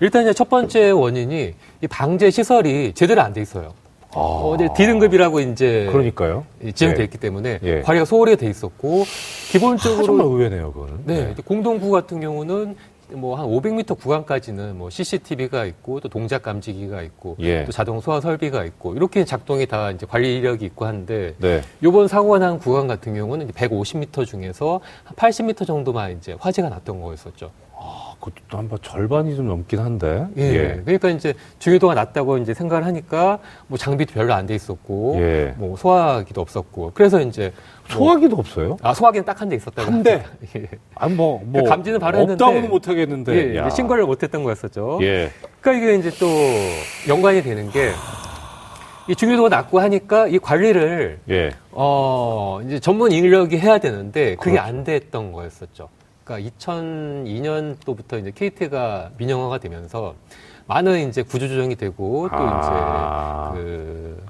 일단 0.00 0.22
이제 0.22 0.32
첫 0.32 0.48
번째 0.48 0.90
원인이 0.90 1.54
이 1.82 1.86
방제 1.88 2.30
시설이 2.30 2.92
제대로 2.94 3.20
안 3.22 3.32
돼 3.34 3.42
있어요. 3.42 3.74
아. 4.14 4.18
어, 4.20 4.54
이제 4.54 4.68
D등급이라고 4.76 5.40
이제 5.40 5.86
그러니까요. 5.90 6.44
지정돼 6.64 7.00
예. 7.00 7.04
있기 7.04 7.18
때문에 7.18 7.58
예. 7.62 7.80
관리가 7.82 8.04
소홀히 8.04 8.36
돼 8.36 8.48
있었고 8.48 9.02
아, 9.02 9.52
기본적으로 9.52 10.04
정말 10.04 10.26
의외네요, 10.26 10.72
그거는. 10.72 11.00
네, 11.04 11.30
이제 11.32 11.42
공동구 11.44 11.90
같은 11.90 12.20
경우는 12.20 12.76
뭐 13.12 13.36
한 13.36 13.46
500m 13.46 13.98
구간까지는 13.98 14.78
뭐 14.78 14.88
CCTV가 14.90 15.66
있고 15.66 16.00
또 16.00 16.08
동작 16.08 16.42
감지기가 16.42 17.02
있고 17.02 17.36
예. 17.40 17.64
또 17.64 17.72
자동 17.72 18.00
소화 18.00 18.20
설비가 18.20 18.64
있고 18.64 18.94
이렇게 18.94 19.24
작동이 19.24 19.66
다 19.66 19.90
이제 19.90 20.06
관리 20.06 20.36
이력이 20.36 20.64
있고 20.66 20.86
한데 20.86 21.34
네. 21.38 21.60
요번 21.82 22.08
사고가 22.08 22.38
난 22.38 22.58
구간 22.58 22.86
같은 22.86 23.14
경우는 23.14 23.48
이제 23.48 23.52
150m 23.66 24.26
중에서 24.26 24.80
한 25.04 25.16
80m 25.16 25.66
정도만 25.66 26.12
이제 26.16 26.34
화재가 26.38 26.68
났던 26.70 27.00
거였었죠. 27.02 27.50
아, 28.24 28.30
그것도 28.30 28.58
한번 28.58 28.78
절반이 28.82 29.36
좀 29.36 29.48
넘긴 29.48 29.80
한데. 29.80 30.26
예. 30.36 30.80
그러니까 30.84 31.10
이제 31.10 31.34
중요도가 31.58 31.94
낮다고 31.94 32.38
이제 32.38 32.54
생각을 32.54 32.84
하니까 32.86 33.38
뭐 33.66 33.76
장비도 33.78 34.14
별로 34.14 34.32
안 34.34 34.46
돼 34.46 34.54
있었고 34.54 35.16
예. 35.18 35.54
뭐 35.56 35.76
소화기도 35.76 36.40
없었고 36.40 36.92
그래서 36.94 37.20
이제 37.20 37.52
뭐- 37.90 37.96
소화기도 37.98 38.36
없어요. 38.36 38.76
아 38.82 38.94
소화기는 38.94 39.24
딱 39.24 39.40
한 39.40 39.48
대 39.48 39.56
있었다고 39.56 39.90
한 39.90 40.02
대? 40.02 40.22
예. 40.56 40.66
아니 40.94 41.14
뭐, 41.14 41.42
뭐 41.44 41.62
감지는 41.64 41.98
바로 41.98 42.18
했는데 42.18 42.42
없다고는 42.44 42.70
못 42.70 42.88
하겠는데. 42.88 43.56
예, 43.64 43.70
신고를 43.70 44.04
못 44.04 44.22
했던 44.22 44.42
거였었죠. 44.44 44.98
예. 45.02 45.30
그러니까 45.60 45.84
이게 45.86 45.98
이제 45.98 46.10
또 46.18 46.26
연관이 47.08 47.42
되는 47.42 47.70
게 47.70 47.92
이 49.06 49.14
중요도가 49.14 49.50
낮고 49.50 49.80
하니까 49.80 50.28
이 50.28 50.38
관리를 50.38 51.18
예. 51.28 51.50
어 51.72 52.60
이제 52.64 52.80
전문 52.80 53.12
인력이 53.12 53.58
해야 53.58 53.76
되는데 53.76 54.34
그게 54.36 54.52
그렇죠. 54.52 54.66
안 54.66 54.82
됐던 54.82 55.30
거였었죠. 55.32 55.90
그러니까 56.24 56.50
2002년도부터 56.50 58.18
이제 58.20 58.32
KT가 58.34 59.10
민영화가 59.18 59.58
되면서 59.58 60.14
많은 60.66 61.08
이제 61.08 61.22
구조조정이 61.22 61.76
되고 61.76 62.28
또 62.30 62.36
아. 62.36 63.52
이제 63.52 63.62
그 63.62 64.24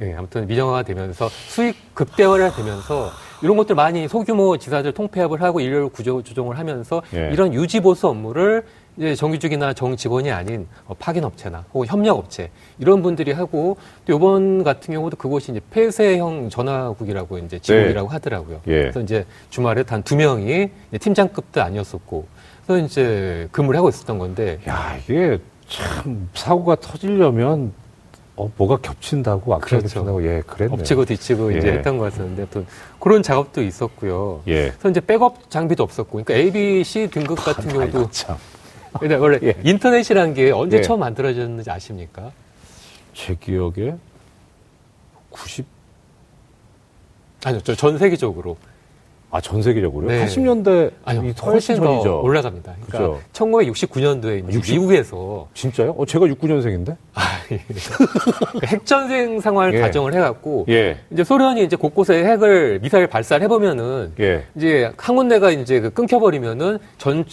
예, 0.00 0.12
아무튼 0.14 0.46
민영화가 0.46 0.82
되면서 0.82 1.28
수익 1.28 1.94
극대화가 1.94 2.50
되면서 2.52 3.10
이런 3.42 3.56
것들 3.56 3.74
많이 3.74 4.08
소규모 4.08 4.56
지사들 4.56 4.92
통폐합을 4.92 5.40
하고 5.40 5.60
인력 5.60 5.92
구조 5.92 6.22
조정을 6.22 6.58
하면서 6.58 7.02
예. 7.14 7.30
이런 7.32 7.54
유지 7.54 7.80
보수 7.80 8.08
업무를 8.08 8.64
이제 8.96 9.14
정규직이나 9.16 9.72
정직원이 9.72 10.30
아닌 10.30 10.68
어, 10.86 10.94
파견업체나 10.94 11.64
혹은 11.72 11.86
협력업체 11.88 12.50
이런 12.78 13.02
분들이 13.02 13.32
하고 13.32 13.76
또 14.06 14.14
이번 14.14 14.62
같은 14.62 14.94
경우도 14.94 15.16
그곳이 15.16 15.50
이제 15.50 15.60
폐쇄형 15.70 16.48
전화국이라고 16.50 17.38
이제 17.38 17.58
지국이라고 17.58 18.08
하더라고요. 18.08 18.60
예. 18.68 18.80
그래서 18.82 19.00
이제 19.00 19.26
주말에 19.50 19.82
단 19.82 20.02
두 20.04 20.16
명이 20.16 20.68
팀장급도 21.00 21.62
아니었었고 21.62 22.26
그래서 22.66 22.84
이제 22.86 23.48
근무를 23.52 23.78
하고 23.78 23.88
있었던 23.88 24.18
건데 24.18 24.60
야, 24.68 24.96
이게 25.02 25.38
참 25.68 26.28
사고가 26.34 26.76
터지려면 26.76 27.72
어, 28.36 28.50
뭐가 28.56 28.76
겹친다고 28.78 29.54
앞뒤가 29.54 29.78
그렇죠. 29.78 29.82
겹친다고 29.94 30.24
예, 30.26 30.42
그랬네요. 30.46 30.74
엎치고 30.78 31.04
뒤치고 31.06 31.52
이제 31.52 31.68
예. 31.68 31.72
했던 31.74 31.98
것 31.98 32.12
같았는데 32.12 32.42
아무튼 32.42 32.66
그런 33.00 33.22
작업도 33.22 33.62
있었고요. 33.62 34.42
예. 34.48 34.70
그래서 34.70 34.90
이제 34.90 35.00
백업 35.00 35.48
장비도 35.50 35.82
없었고, 35.82 36.22
그러니까 36.24 36.34
A, 36.34 36.50
B, 36.50 36.82
C 36.84 37.08
등급 37.08 37.36
같은 37.44 37.68
경우도 37.70 38.10
참. 38.10 38.36
근데 39.00 39.14
원래 39.16 39.38
예. 39.42 39.54
인터넷이라는 39.64 40.34
게 40.34 40.50
언제 40.50 40.78
예. 40.78 40.82
처음 40.82 41.00
만들어졌는지 41.00 41.70
아십니까? 41.70 42.30
제 43.12 43.34
기억에 43.34 43.94
90 45.30 45.66
아니요, 47.44 47.60
저전 47.60 47.98
세계적으로. 47.98 48.56
아, 49.30 49.40
전 49.40 49.60
세계적으로요? 49.60 50.08
네. 50.08 50.24
80년대 50.24 50.92
아니요, 51.04 51.24
이 51.28 51.34
훨씬 51.42 51.76
더. 51.76 52.20
올라갑니다. 52.20 52.72
그러니까 52.86 52.98
그죠. 52.98 53.20
1969년도에 53.32 54.50
60? 54.52 54.74
미국에서 54.74 55.48
진짜요? 55.54 55.90
어, 55.98 56.06
제가 56.06 56.26
69년생인데? 56.26 56.96
그 57.48 58.66
핵전쟁 58.66 59.40
상황을 59.40 59.74
예. 59.74 59.80
가정을 59.80 60.14
해갖고 60.14 60.66
예. 60.68 60.98
이제 61.10 61.24
소련이 61.24 61.64
이제 61.64 61.74
곳곳에 61.74 62.24
핵을 62.24 62.78
미사일 62.80 63.08
발사를 63.08 63.42
해보면은 63.42 64.12
예. 64.20 64.44
이제 64.54 64.92
한 64.96 65.16
군데가 65.16 65.50
이제 65.50 65.80
그 65.80 65.90
끊겨버리면은 65.90 66.78
전 66.96 67.24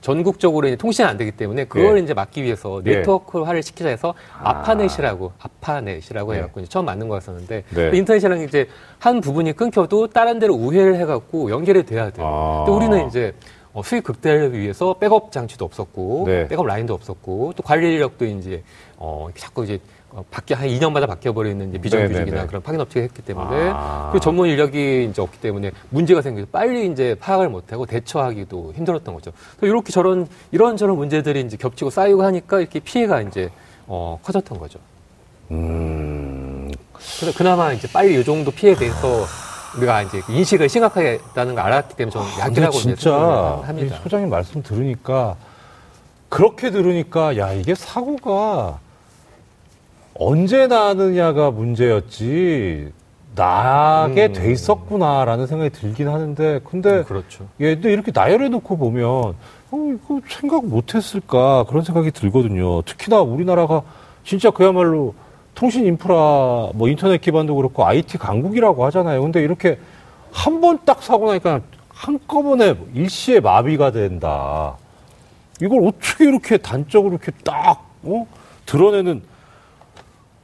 전국적으로 0.00 0.66
이제 0.66 0.76
통신이 0.76 1.06
안 1.06 1.16
되기 1.16 1.32
때문에 1.32 1.64
그걸 1.64 1.98
예. 1.98 2.02
이제 2.02 2.14
막기 2.14 2.42
위해서 2.42 2.80
예. 2.86 2.96
네트워크화를 2.96 3.62
시키자 3.62 3.88
해서 3.88 4.14
아. 4.38 4.50
아파넷이라고 4.50 5.32
아파넷이라고 5.38 6.34
예. 6.34 6.38
해갖고 6.38 6.60
이제 6.60 6.68
처음 6.68 6.86
만든 6.86 7.08
거였었는데 7.08 7.64
네. 7.68 7.90
그 7.90 7.96
인터넷이랑 7.96 8.40
이제 8.42 8.68
한 8.98 9.20
부분이 9.20 9.52
끊겨도 9.52 10.08
다른 10.08 10.38
데로 10.38 10.54
우회를 10.54 10.96
해갖고 10.96 11.50
연결이 11.50 11.84
돼야 11.84 12.10
돼요. 12.10 12.26
아. 12.26 12.64
근데 12.64 12.76
우리는 12.76 13.06
이제 13.08 13.34
어, 13.72 13.82
수익 13.82 14.02
극대화를 14.04 14.58
위해서 14.58 14.94
백업 14.94 15.30
장치도 15.30 15.64
없었고 15.64 16.24
네. 16.26 16.48
백업 16.48 16.66
라인도 16.66 16.94
없었고 16.94 17.52
또 17.56 17.62
관리 17.62 17.92
인력도 17.92 18.24
이제 18.24 18.62
어 18.96 19.28
자꾸 19.36 19.64
이제 19.64 19.78
어, 20.12 20.24
바뀌어 20.30 20.56
한 20.56 20.68
2년마다 20.68 21.06
바뀌어 21.06 21.32
버리는 21.32 21.68
이제 21.68 21.78
비정규직이나 21.78 22.24
네네네. 22.24 22.46
그런 22.46 22.62
파견 22.62 22.80
업체가 22.80 23.04
했기 23.04 23.22
때문에 23.22 23.70
아. 23.72 24.10
그 24.12 24.18
전문 24.18 24.48
인력이 24.48 25.08
이제 25.10 25.22
없기 25.22 25.38
때문에 25.40 25.70
문제가 25.90 26.20
생기서 26.20 26.48
빨리 26.50 26.90
이제 26.90 27.14
파악을 27.20 27.48
못 27.48 27.72
하고 27.72 27.86
대처하기도 27.86 28.72
힘들었던 28.74 29.14
거죠. 29.14 29.32
또 29.60 29.66
이렇게 29.66 29.92
저런 29.92 30.26
이런 30.50 30.76
저런 30.76 30.96
문제들이 30.96 31.40
이제 31.42 31.56
겹치고 31.56 31.90
쌓이고 31.90 32.24
하니까 32.24 32.60
이렇게 32.60 32.80
피해가 32.80 33.22
이제 33.22 33.50
어 33.86 34.18
커졌던 34.22 34.58
거죠. 34.58 34.78
음. 35.52 36.70
그래서 36.92 37.36
그나마 37.36 37.72
이제 37.72 37.88
빨리 37.92 38.20
이 38.20 38.24
정도 38.24 38.50
피해에 38.50 38.74
대해서 38.74 39.24
우리가 39.76 40.02
이제 40.02 40.20
인식을 40.28 40.68
심각하게 40.68 41.20
했다는 41.28 41.54
걸 41.54 41.64
알았기 41.64 41.94
때문에 41.94 42.12
좀 42.12 42.22
근데 42.22 42.40
약이라고 42.40 42.78
이제 42.78 42.94
진짜 42.96 43.62
합니다. 43.64 43.98
소장님 44.02 44.28
말씀 44.28 44.62
들으니까 44.62 45.36
그렇게 46.28 46.70
들으니까 46.70 47.36
야 47.36 47.52
이게 47.52 47.74
사고가 47.74 48.78
언제 50.24 50.66
나느냐가 50.66 51.50
문제였지 51.50 52.92
나게 53.34 54.26
음. 54.26 54.32
돼 54.34 54.52
있었구나라는 54.52 55.46
생각이 55.46 55.70
들긴 55.70 56.08
하는데 56.08 56.60
근데 56.62 57.02
그렇죠. 57.04 57.46
예, 57.60 57.74
근데 57.74 57.90
이렇게 57.90 58.12
나열해 58.14 58.50
놓고 58.50 58.76
보면 58.76 59.06
어, 59.08 59.34
이거 59.72 60.20
생각 60.28 60.66
못 60.66 60.94
했을까 60.94 61.64
그런 61.68 61.82
생각이 61.82 62.10
들거든요. 62.10 62.82
특히나 62.82 63.22
우리나라가 63.22 63.82
진짜 64.22 64.50
그야말로 64.50 65.14
통신 65.54 65.86
인프라 65.86 66.68
뭐 66.74 66.88
인터넷 66.88 67.18
기반도 67.22 67.54
그렇고 67.56 67.86
IT 67.86 68.18
강국이라고 68.18 68.84
하잖아요. 68.84 69.22
근데 69.22 69.40
이렇게 69.42 69.78
한 70.32 70.60
번 70.60 70.78
딱 70.84 71.02
사고 71.02 71.28
나니까 71.28 71.62
한꺼번에 71.88 72.74
일시에 72.92 73.40
마비가 73.40 73.90
된다. 73.90 74.76
이걸 75.62 75.86
어떻게 75.86 76.24
이렇게 76.26 76.58
단적으로 76.58 77.12
이렇게 77.14 77.32
딱 77.42 77.88
어? 78.02 78.26
드러내는 78.66 79.22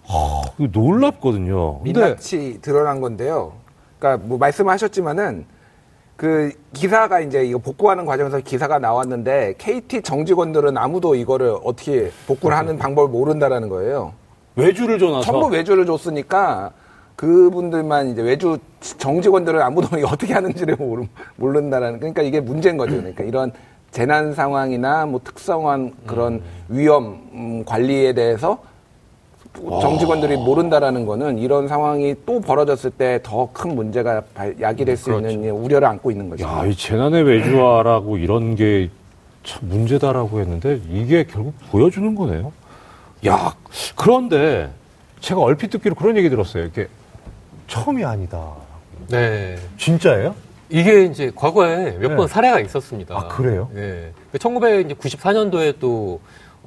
아, 0.08 0.42
놀랍거든요. 0.58 1.80
민낯이 1.82 2.60
드러난 2.62 3.00
건데요. 3.00 3.52
그러니까 3.98 4.26
뭐 4.26 4.38
말씀하셨지만은 4.38 5.46
그 6.16 6.50
기사가 6.72 7.20
이제 7.20 7.44
이거 7.44 7.58
복구하는 7.58 8.06
과정에서 8.06 8.40
기사가 8.40 8.78
나왔는데 8.78 9.54
KT 9.58 10.02
정직원들은 10.02 10.78
아무도 10.78 11.14
이거를 11.14 11.56
어떻게 11.62 12.10
복구를 12.26 12.56
하는 12.56 12.78
방법을 12.78 13.10
모른다라는 13.10 13.68
거예요. 13.68 14.14
외주를 14.54 14.98
줘놔서 14.98 15.20
전부 15.20 15.48
외주를 15.48 15.84
줬으니까 15.84 16.72
그분들만 17.16 18.08
이제 18.08 18.22
외주 18.22 18.58
정직원들은 18.80 19.60
아무도 19.60 19.88
어떻게 20.06 20.32
하는지를 20.32 20.76
모르, 20.76 21.04
모른다라는 21.36 21.98
그러니까 21.98 22.22
이게 22.22 22.40
문제인 22.40 22.78
거죠. 22.78 22.96
그러니까 22.96 23.24
이런 23.24 23.52
재난 23.90 24.34
상황이나 24.34 25.06
뭐 25.06 25.20
특성한 25.22 25.92
그런 26.06 26.42
위험 26.68 27.28
음, 27.32 27.64
관리에 27.64 28.14
대해서 28.14 28.58
정직원들이 29.64 30.36
모른다라는 30.36 31.06
거는 31.06 31.38
이런 31.38 31.66
상황이 31.68 32.14
또 32.26 32.40
벌어졌을 32.40 32.90
때 32.90 33.18
더 33.22 33.48
큰 33.52 33.74
문제가 33.74 34.22
발- 34.34 34.54
야기될 34.60 34.96
수 34.96 35.06
그렇죠. 35.06 35.28
있는 35.30 35.50
우려를 35.50 35.88
안고 35.88 36.10
있는 36.10 36.28
거죠. 36.30 36.44
야, 36.44 36.64
이 36.66 36.74
재난의 36.74 37.22
외주화라고 37.24 38.18
이런 38.18 38.54
게 38.54 38.88
참 39.44 39.60
문제다라고 39.68 40.40
했는데 40.40 40.80
이게 40.90 41.22
결국 41.24 41.54
보여주는 41.70 42.12
거네요. 42.16 42.52
야, 43.28 43.54
그런데 43.94 44.70
제가 45.20 45.40
얼핏 45.40 45.70
듣기로 45.70 45.94
그런 45.94 46.16
얘기 46.16 46.28
들었어요. 46.28 46.64
이게 46.64 46.88
처음이 47.68 48.04
아니다. 48.04 48.44
네. 49.08 49.56
진짜예요? 49.78 50.34
이게 50.68 51.04
이제 51.04 51.30
과거에 51.32 51.92
몇 51.96 52.08
네. 52.08 52.16
번 52.16 52.26
사례가 52.26 52.58
있었습니다. 52.58 53.14
아, 53.16 53.28
그래요? 53.28 53.70
네. 53.72 54.10
1994년도에 54.36 55.76
또 55.78 56.18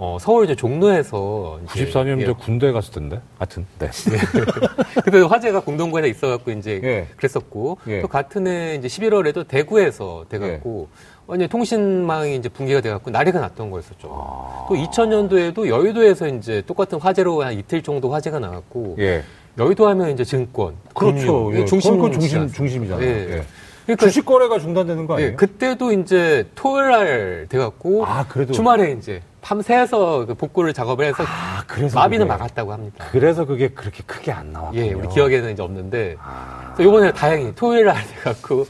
어, 0.01 0.17
서울 0.17 0.45
이제 0.45 0.55
종로에서 0.55 1.59
이제 1.65 1.85
94년 1.85 2.21
예, 2.21 2.25
저 2.25 2.33
군대 2.33 2.71
갔을 2.71 2.93
텐데. 2.93 3.19
하여튼. 3.37 3.65
네. 3.79 3.89
그때 5.03 5.19
화재가 5.19 5.59
공동구에 5.59 6.07
있어 6.07 6.29
갖고 6.29 6.51
이제 6.51 6.79
예. 6.81 7.07
그랬었고 7.17 7.79
예. 7.87 7.99
또 7.99 8.07
같은 8.07 8.47
해 8.47 8.75
이제 8.75 8.87
11월에도 8.87 9.45
대구에서 9.45 10.23
돼 10.29 10.39
갖고 10.39 10.87
완전 11.27 11.49
통신망이 11.49 12.37
이제 12.37 12.47
붕괴가 12.47 12.79
돼 12.79 12.89
갖고 12.91 13.11
난리가 13.11 13.41
났던 13.41 13.69
거였었죠. 13.71 14.07
아. 14.09 14.67
또 14.69 14.75
2000년도에도 14.75 15.67
여의도에서 15.67 16.29
이제 16.29 16.63
똑같은 16.65 16.97
화재로 16.97 17.43
한 17.43 17.53
이틀 17.59 17.81
정도 17.83 18.13
화재가 18.13 18.39
나갔고 18.39 18.95
예. 18.99 19.21
여의도 19.57 19.85
하면 19.89 20.11
이제 20.11 20.23
증권, 20.23 20.75
그렇죠. 20.95 21.47
금융, 21.49 21.61
예. 21.61 21.65
중심 21.65 21.97
그건 21.97 22.13
중심. 22.13 22.47
중심이잖아요. 22.47 23.05
예. 23.05 23.11
예. 23.39 23.43
그러니까 23.83 24.05
주식 24.05 24.25
거래가 24.25 24.59
중단되는 24.59 25.07
거 25.07 25.15
아니에요? 25.15 25.31
예, 25.31 25.35
그때도 25.35 25.91
이제 25.91 26.47
토요일 26.55 26.89
날 26.91 27.45
돼갖고 27.49 28.05
아, 28.05 28.25
그래도. 28.29 28.53
주말에 28.53 28.91
이제 28.91 29.21
밤새서 29.41 30.25
그 30.25 30.33
복구를 30.33 30.73
작업을 30.73 31.05
해서 31.05 31.23
아, 31.23 31.63
마비는 31.93 32.27
그게- 32.27 32.37
막았다고 32.37 32.73
합니다. 32.73 33.05
그래서 33.11 33.45
그게 33.45 33.69
그렇게 33.69 34.03
크게 34.05 34.31
안 34.31 34.51
나왔군요. 34.51 34.81
예, 34.85 34.93
우리 34.93 35.07
기억에는 35.07 35.51
이제 35.51 35.61
없는데. 35.63 36.15
아. 36.21 36.75
이번에 36.79 37.11
다행히 37.13 37.53
토요일 37.55 37.85
날 37.85 37.97
돼갖고, 38.07 38.65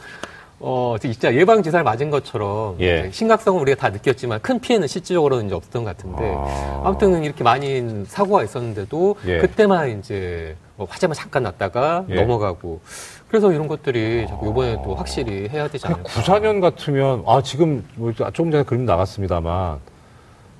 어, 0.61 0.95
진짜 0.99 1.33
예방주사를 1.33 1.83
맞은 1.83 2.09
것처럼 2.09 2.75
예. 2.81 3.09
심각성은 3.11 3.61
우리가 3.61 3.79
다 3.79 3.89
느꼈지만 3.89 4.41
큰 4.41 4.59
피해는 4.59 4.87
실질적으로는 4.87 5.45
이제 5.47 5.55
없었던 5.55 5.83
것 5.83 5.95
같은데. 5.97 6.33
아. 6.35 6.81
아무튼 6.85 7.23
이렇게 7.23 7.43
많이 7.43 8.03
사고가 8.05 8.43
있었는데도 8.43 9.15
예. 9.25 9.37
그때만 9.39 9.99
이제 9.99 10.55
뭐 10.75 10.85
화재만 10.89 11.15
잠깐 11.15 11.43
났다가 11.43 12.05
예. 12.09 12.15
넘어가고. 12.15 12.81
그래서 13.29 13.51
이런 13.53 13.67
것들이 13.67 14.25
이번에 14.43 14.81
또 14.83 14.95
확실히 14.95 15.47
해야 15.49 15.67
되지 15.67 15.85
않을까. 15.87 16.03
94년 16.03 16.59
같으면 16.61 17.23
아 17.27 17.41
지금 17.43 17.85
뭐 17.95 18.11
조금 18.13 18.49
전에 18.51 18.63
그림 18.63 18.85
나갔습니다만 18.85 19.77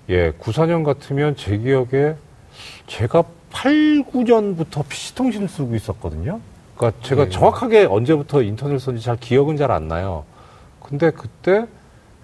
예 0.10 0.32
94년 0.32 0.84
같으면 0.84 1.36
제 1.36 1.58
기억에 1.58 2.16
제가 2.88 3.24
8, 3.52 4.04
9년부터 4.12 4.88
PC통신을 4.88 5.48
쓰고 5.48 5.76
있었거든요. 5.76 6.40
그러니까 6.76 7.02
제가 7.04 7.26
네. 7.26 7.30
정확하게 7.30 7.86
언제부터 7.86 8.42
인터넷을 8.42 8.80
썼는지 8.80 9.06
잘 9.06 9.18
기억은 9.18 9.58
잘 9.58 9.72
안 9.72 9.88
나요. 9.88 10.24
근데 10.82 11.12
그때 11.12 11.66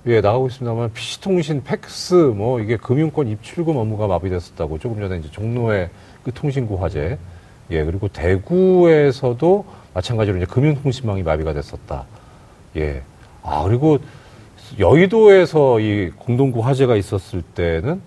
예 0.07 0.21
나가고 0.21 0.47
있습니다만 0.47 0.93
PC통신, 0.93 1.63
팩스 1.63 2.13
뭐 2.35 2.59
이게 2.59 2.77
금융권 2.77 3.27
입출금 3.27 3.75
업무가 3.75 4.07
마비됐었다고 4.07 4.79
조금 4.79 4.99
전에 4.99 5.17
이제 5.17 5.29
종로의 5.31 5.89
그 6.23 6.31
통신구 6.31 6.81
화재 6.81 7.17
예 7.71 7.83
그리고 7.83 8.07
대구에서도 8.07 9.65
마찬가지로 9.93 10.37
이제 10.37 10.45
금융통신망이 10.45 11.23
마비가 11.23 11.53
됐었다. 11.53 12.05
예. 12.77 13.01
아, 13.43 13.63
그리고 13.63 13.99
여의도에서 14.79 15.79
이 15.79 16.11
공동구 16.17 16.61
화재가 16.61 16.95
있었을 16.95 17.41
때는 17.41 18.01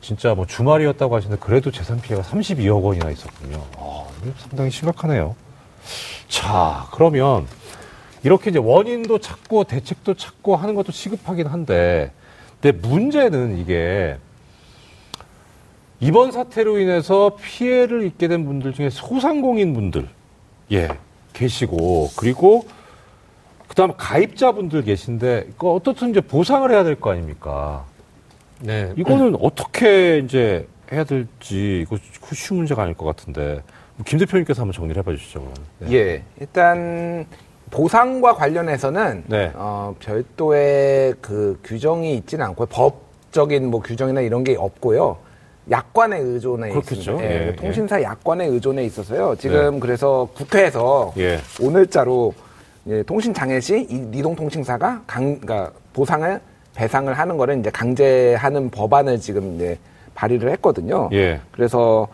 진짜 0.00 0.34
뭐 0.34 0.46
주말이었다고 0.46 1.14
하시는데 1.14 1.40
그래도 1.40 1.70
재산 1.70 2.00
피해가 2.00 2.22
32억 2.22 2.82
원이나 2.82 3.10
있었군요. 3.10 3.62
아, 3.76 4.04
상당히 4.38 4.70
심각하네요. 4.70 5.36
자, 6.28 6.86
그러면 6.92 7.46
이렇게 8.22 8.50
이제 8.50 8.58
원인도 8.58 9.18
찾고 9.18 9.64
대책도 9.64 10.14
찾고 10.14 10.56
하는 10.56 10.74
것도 10.74 10.92
시급하긴 10.92 11.46
한데, 11.46 12.12
근데 12.60 12.76
문제는 12.86 13.58
이게 13.58 14.16
이번 16.00 16.32
사태로 16.32 16.78
인해서 16.78 17.36
피해를 17.40 18.04
입게 18.04 18.28
된 18.28 18.46
분들 18.46 18.72
중에 18.72 18.90
소상공인 18.90 19.74
분들, 19.74 20.08
예, 20.72 20.88
계시고, 21.32 22.10
그리고 22.16 22.64
그 23.70 23.76
다음 23.76 23.92
가입자분들 23.96 24.82
계신데, 24.82 25.50
그 25.56 25.70
어떻든 25.70 26.10
이제 26.10 26.20
보상을 26.20 26.68
해야 26.72 26.82
될 26.82 26.96
거 26.96 27.12
아닙니까? 27.12 27.84
네. 28.58 28.92
이거는 28.96 29.36
어떻게 29.40 30.18
이제 30.18 30.66
해야 30.90 31.04
될지, 31.04 31.82
이거 31.82 31.96
그 32.20 32.34
쉬운 32.34 32.58
문제가 32.58 32.82
아닐 32.82 32.94
것 32.96 33.04
같은데, 33.06 33.62
김 34.04 34.18
대표님께서 34.18 34.62
한번 34.62 34.72
정리를 34.72 34.98
해봐 35.00 35.12
주시죠. 35.12 35.52
네. 35.78 35.92
예, 35.92 36.22
일단 36.40 37.24
보상과 37.70 38.34
관련해서는 38.34 39.22
네. 39.28 39.52
어, 39.54 39.94
별도의 40.00 41.14
그 41.20 41.60
규정이 41.62 42.16
있지는 42.16 42.46
않고요. 42.46 42.66
법적인 42.66 43.70
뭐 43.70 43.80
규정이나 43.82 44.20
이런 44.22 44.42
게 44.42 44.56
없고요. 44.56 45.16
약관에 45.70 46.18
의존해 46.18 46.70
그렇겠죠. 46.70 46.96
있습니다. 47.12 47.24
예, 47.24 47.46
예, 47.48 47.54
통신사 47.54 48.02
약관에 48.02 48.46
의존해 48.46 48.82
있어서요. 48.84 49.36
지금 49.38 49.78
그래서 49.78 50.26
국회에서 50.34 51.14
예. 51.18 51.38
오늘자로 51.60 52.34
예, 52.36 52.49
통신 53.06 53.34
장애 53.34 53.60
시이 53.60 53.86
이동통신사가 54.12 55.02
강, 55.06 55.38
그러니까 55.38 55.72
보상을 55.92 56.40
배상을 56.74 57.12
하는 57.12 57.36
거를 57.36 57.58
이제 57.58 57.70
강제하는 57.70 58.70
법안을 58.70 59.18
지금 59.18 59.56
이제 59.56 59.78
발의를 60.14 60.50
했거든요. 60.52 61.08
예. 61.12 61.40
그래서 61.50 62.08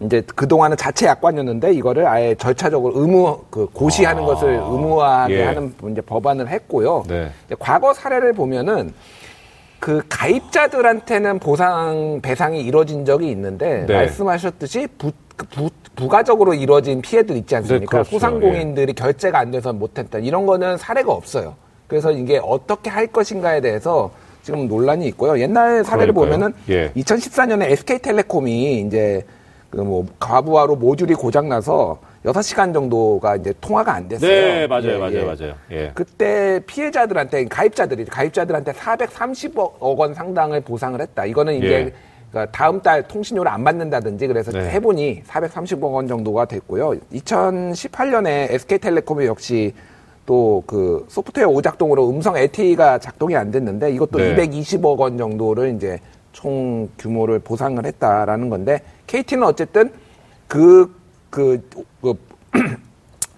이제 0.00 0.22
그동안은 0.34 0.76
자체 0.76 1.06
약관이었는데 1.06 1.72
이거를 1.74 2.06
아예 2.06 2.34
절차적으로 2.34 3.00
의무 3.00 3.44
그 3.50 3.66
고시하는 3.72 4.22
아, 4.22 4.26
것을 4.26 4.54
의무화하게 4.54 5.34
예. 5.34 5.44
하는 5.44 5.74
이제 5.90 6.00
법안을 6.00 6.48
했고요. 6.48 7.04
네. 7.08 7.30
과거 7.58 7.92
사례를 7.92 8.32
보면은 8.32 8.92
그 9.80 10.02
가입자들한테는 10.08 11.38
보상 11.38 12.20
배상이 12.22 12.60
이루어진 12.62 13.04
적이 13.04 13.30
있는데 13.30 13.86
네. 13.86 13.94
말씀하셨듯이 13.94 14.88
부, 14.98 15.10
그 15.10 15.27
부, 15.46 15.70
부가적으로 15.96 16.54
이루어진 16.54 17.00
피해들 17.00 17.36
있지 17.36 17.56
않습니까? 17.56 17.80
네, 17.80 17.86
그렇죠. 17.86 18.10
소상공인들이 18.10 18.92
결제가 18.94 19.38
안 19.38 19.50
돼서 19.50 19.72
못했다 19.72 20.18
이런 20.18 20.46
거는 20.46 20.76
사례가 20.76 21.12
없어요. 21.12 21.54
그래서 21.86 22.10
이게 22.12 22.40
어떻게 22.42 22.90
할 22.90 23.06
것인가에 23.06 23.60
대해서 23.60 24.10
지금 24.42 24.68
논란이 24.68 25.06
있고요. 25.08 25.38
옛날 25.40 25.84
사례를 25.84 26.12
그러니까요. 26.14 26.38
보면은 26.38 26.54
예. 26.70 26.92
2014년에 26.92 27.70
SK텔레콤이 27.70 28.80
이제 28.82 29.24
그 29.70 29.82
뭐 29.82 30.06
과부하로 30.18 30.76
모듈이 30.76 31.12
고장 31.14 31.48
나서 31.48 31.98
6시간 32.24 32.72
정도가 32.72 33.36
이제 33.36 33.52
통화가 33.60 33.92
안 33.94 34.08
됐어요. 34.08 34.30
네, 34.30 34.66
맞아요, 34.66 34.94
예, 34.94 34.98
맞아요, 34.98 35.18
예. 35.18 35.24
맞아요. 35.24 35.54
예. 35.70 35.90
그때 35.94 36.60
피해자들한테 36.66 37.44
가입자들이 37.46 38.06
가입자들한테 38.06 38.72
430억 38.72 39.74
원 39.80 40.14
상당을 40.14 40.62
보상을 40.62 40.98
했다. 41.00 41.26
이거는 41.26 41.54
이제 41.56 41.68
예. 41.68 41.92
그러니까 42.30 42.52
다음 42.52 42.80
달 42.80 43.06
통신료를 43.08 43.50
안 43.50 43.64
받는다든지 43.64 44.26
그래서 44.26 44.52
네. 44.52 44.70
해보니 44.70 45.22
430억 45.26 45.92
원 45.92 46.06
정도가 46.06 46.44
됐고요. 46.44 46.94
2018년에 47.12 48.52
SK텔레콤이 48.52 49.26
역시 49.26 49.74
또 50.26 50.62
그 50.66 51.06
소프트웨어 51.08 51.48
오작동으로 51.48 52.10
음성 52.10 52.36
LTE가 52.36 52.98
작동이 52.98 53.34
안 53.34 53.50
됐는데 53.50 53.90
이것도 53.92 54.18
네. 54.18 54.36
220억 54.36 54.98
원 54.98 55.16
정도를 55.16 55.74
이제 55.74 55.98
총 56.32 56.88
규모를 56.98 57.38
보상을 57.38 57.84
했다라는 57.84 58.50
건데 58.50 58.80
KT는 59.06 59.44
어쨌든 59.44 59.90
그, 60.46 60.94
그, 61.30 61.60
그 62.00 62.14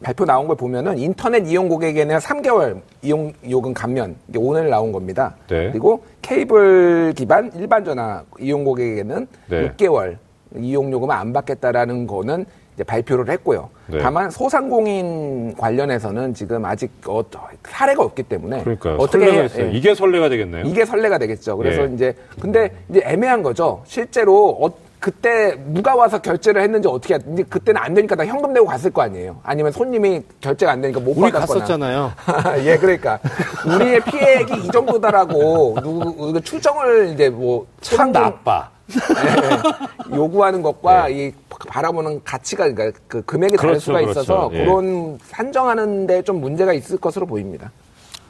발표 0.03 0.24
나온 0.24 0.46
걸 0.46 0.57
보면은 0.57 0.98
인터넷 0.98 1.46
이용 1.46 1.68
고객에는 1.68 2.18
3개월 2.18 2.80
이용 3.03 3.32
요금 3.48 3.74
감면 3.74 4.16
이게 4.28 4.38
오늘 4.38 4.70
나온 4.70 4.92
겁니다. 4.92 5.34
네. 5.48 5.70
그리고 5.70 6.03
케이블 6.22 7.12
기반 7.14 7.51
일반 7.55 7.84
전화 7.84 8.22
이용 8.38 8.64
고객에게는 8.64 9.26
네. 9.48 9.68
6개월 9.68 10.16
이용 10.57 10.90
요금을 10.90 11.14
안 11.14 11.32
받겠다라는 11.32 12.07
거는 12.07 12.46
이제 12.74 12.84
발표를 12.84 13.28
했고요. 13.28 13.68
네. 13.88 13.98
다만 13.98 14.30
소상공인 14.30 15.55
관련해서는 15.57 16.32
지금 16.32 16.64
아직 16.64 16.90
어, 17.07 17.22
사례가 17.64 18.03
없기 18.03 18.22
때문에 18.22 18.62
그러니까요. 18.62 18.96
어떻게. 18.96 19.26
예. 19.59 19.70
이게 19.72 19.94
설레가 19.94 20.30
되겠네요. 20.30 20.64
이게 20.64 20.86
설레가 20.86 21.18
되겠죠. 21.18 21.59
그래서 21.59 21.82
예. 21.82 21.94
이제 21.94 22.14
근데 22.40 22.72
이제 22.88 23.03
애매한 23.05 23.42
거죠. 23.42 23.82
실제로 23.84 24.57
어, 24.61 24.70
그때 25.01 25.57
누가 25.68 25.94
와서 25.96 26.20
결제를 26.20 26.61
했는지 26.62 26.86
어떻게 26.86 27.14
해- 27.14 27.18
이제 27.32 27.42
그때는 27.42 27.80
안 27.80 27.94
되니까 27.94 28.14
다 28.16 28.26
현금 28.26 28.53
내고 28.53 28.66
갔을 28.66 28.90
거 28.90 29.01
아니에요. 29.03 29.40
아니면 29.42 29.72
손님이 29.72 30.22
결제가 30.42 30.72
안 30.72 30.80
되니까 30.82 31.01
못 31.01 31.12
우리 31.16 31.32
받았거나. 31.32 31.61
갔었잖아요. 31.61 32.12
예, 32.64 32.76
그러니까 32.76 33.18
우리의 33.66 34.01
피해액이 34.05 34.66
이 34.66 34.68
정도다라고 34.70 35.78
누구 35.82 36.40
추정을 36.42 37.09
이제 37.14 37.30
뭐 37.30 37.66
참 37.80 38.12
나빠. 38.12 38.68
예, 38.92 40.16
요구하는 40.16 40.61
것과 40.62 41.09
이 41.09 41.32
바라보는 41.68 42.22
가치가 42.24 42.68
그러니까 42.70 42.98
그 43.09 43.22
금액이 43.22 43.57
다를 43.57 43.70
그렇죠, 43.70 43.84
수가 43.84 44.01
있어서 44.03 44.48
그렇죠. 44.48 44.55
예. 44.57 44.64
그런 44.64 45.18
산정하는데 45.28 46.22
좀 46.22 46.40
문제가 46.40 46.72
있을 46.74 46.98
것으로 46.98 47.24
보입니다. 47.26 47.70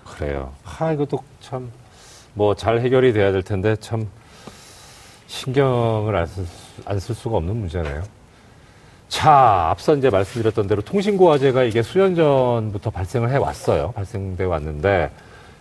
그래요. 0.04 0.52
하, 0.62 0.92
이것도 0.92 1.18
참, 1.40 1.70
뭐, 2.34 2.54
잘 2.54 2.80
해결이 2.80 3.12
돼야 3.14 3.32
될 3.32 3.42
텐데, 3.42 3.74
참, 3.76 4.06
신경을 5.28 6.14
안 6.16 6.26
쓸, 6.26 6.44
안 6.86 6.98
쓸 6.98 7.14
수가 7.14 7.36
없는 7.38 7.56
문제네요. 7.56 8.02
자, 9.08 9.68
앞서 9.70 9.96
이제 9.96 10.08
말씀드렸던 10.08 10.68
대로 10.68 10.82
통신고 10.82 11.30
화재가 11.32 11.64
이게 11.64 11.82
수년 11.82 12.14
전부터 12.14 12.90
발생을 12.90 13.30
해 13.30 13.36
왔어요. 13.36 13.92
발생돼 13.92 14.44
왔는데, 14.44 15.10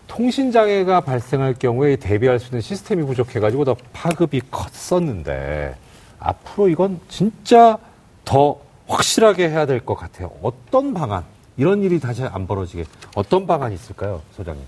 통신 0.08 0.52
장애가 0.52 1.02
발생할 1.02 1.56
경우에 1.56 1.96
대비할 1.96 2.40
수 2.40 2.48
있는 2.48 2.62
시스템이 2.62 3.04
부족해가지고 3.04 3.66
더 3.66 3.76
파급이 3.94 4.42
컸었는데, 4.52 5.76
앞으로 6.20 6.70
이건 6.70 7.00
진짜 7.10 7.78
더 8.26 8.58
확실하게 8.88 9.50
해야 9.50 9.66
될 9.66 9.80
것 9.80 9.96
같아요. 9.96 10.32
어떤 10.44 10.94
방안? 10.94 11.24
이런 11.58 11.82
일이 11.84 12.00
다시 12.00 12.24
안 12.24 12.46
벌어지게 12.48 12.86
어떤 13.16 13.46
방안이 13.48 13.74
있을까요, 13.76 14.22
소장님? 14.36 14.64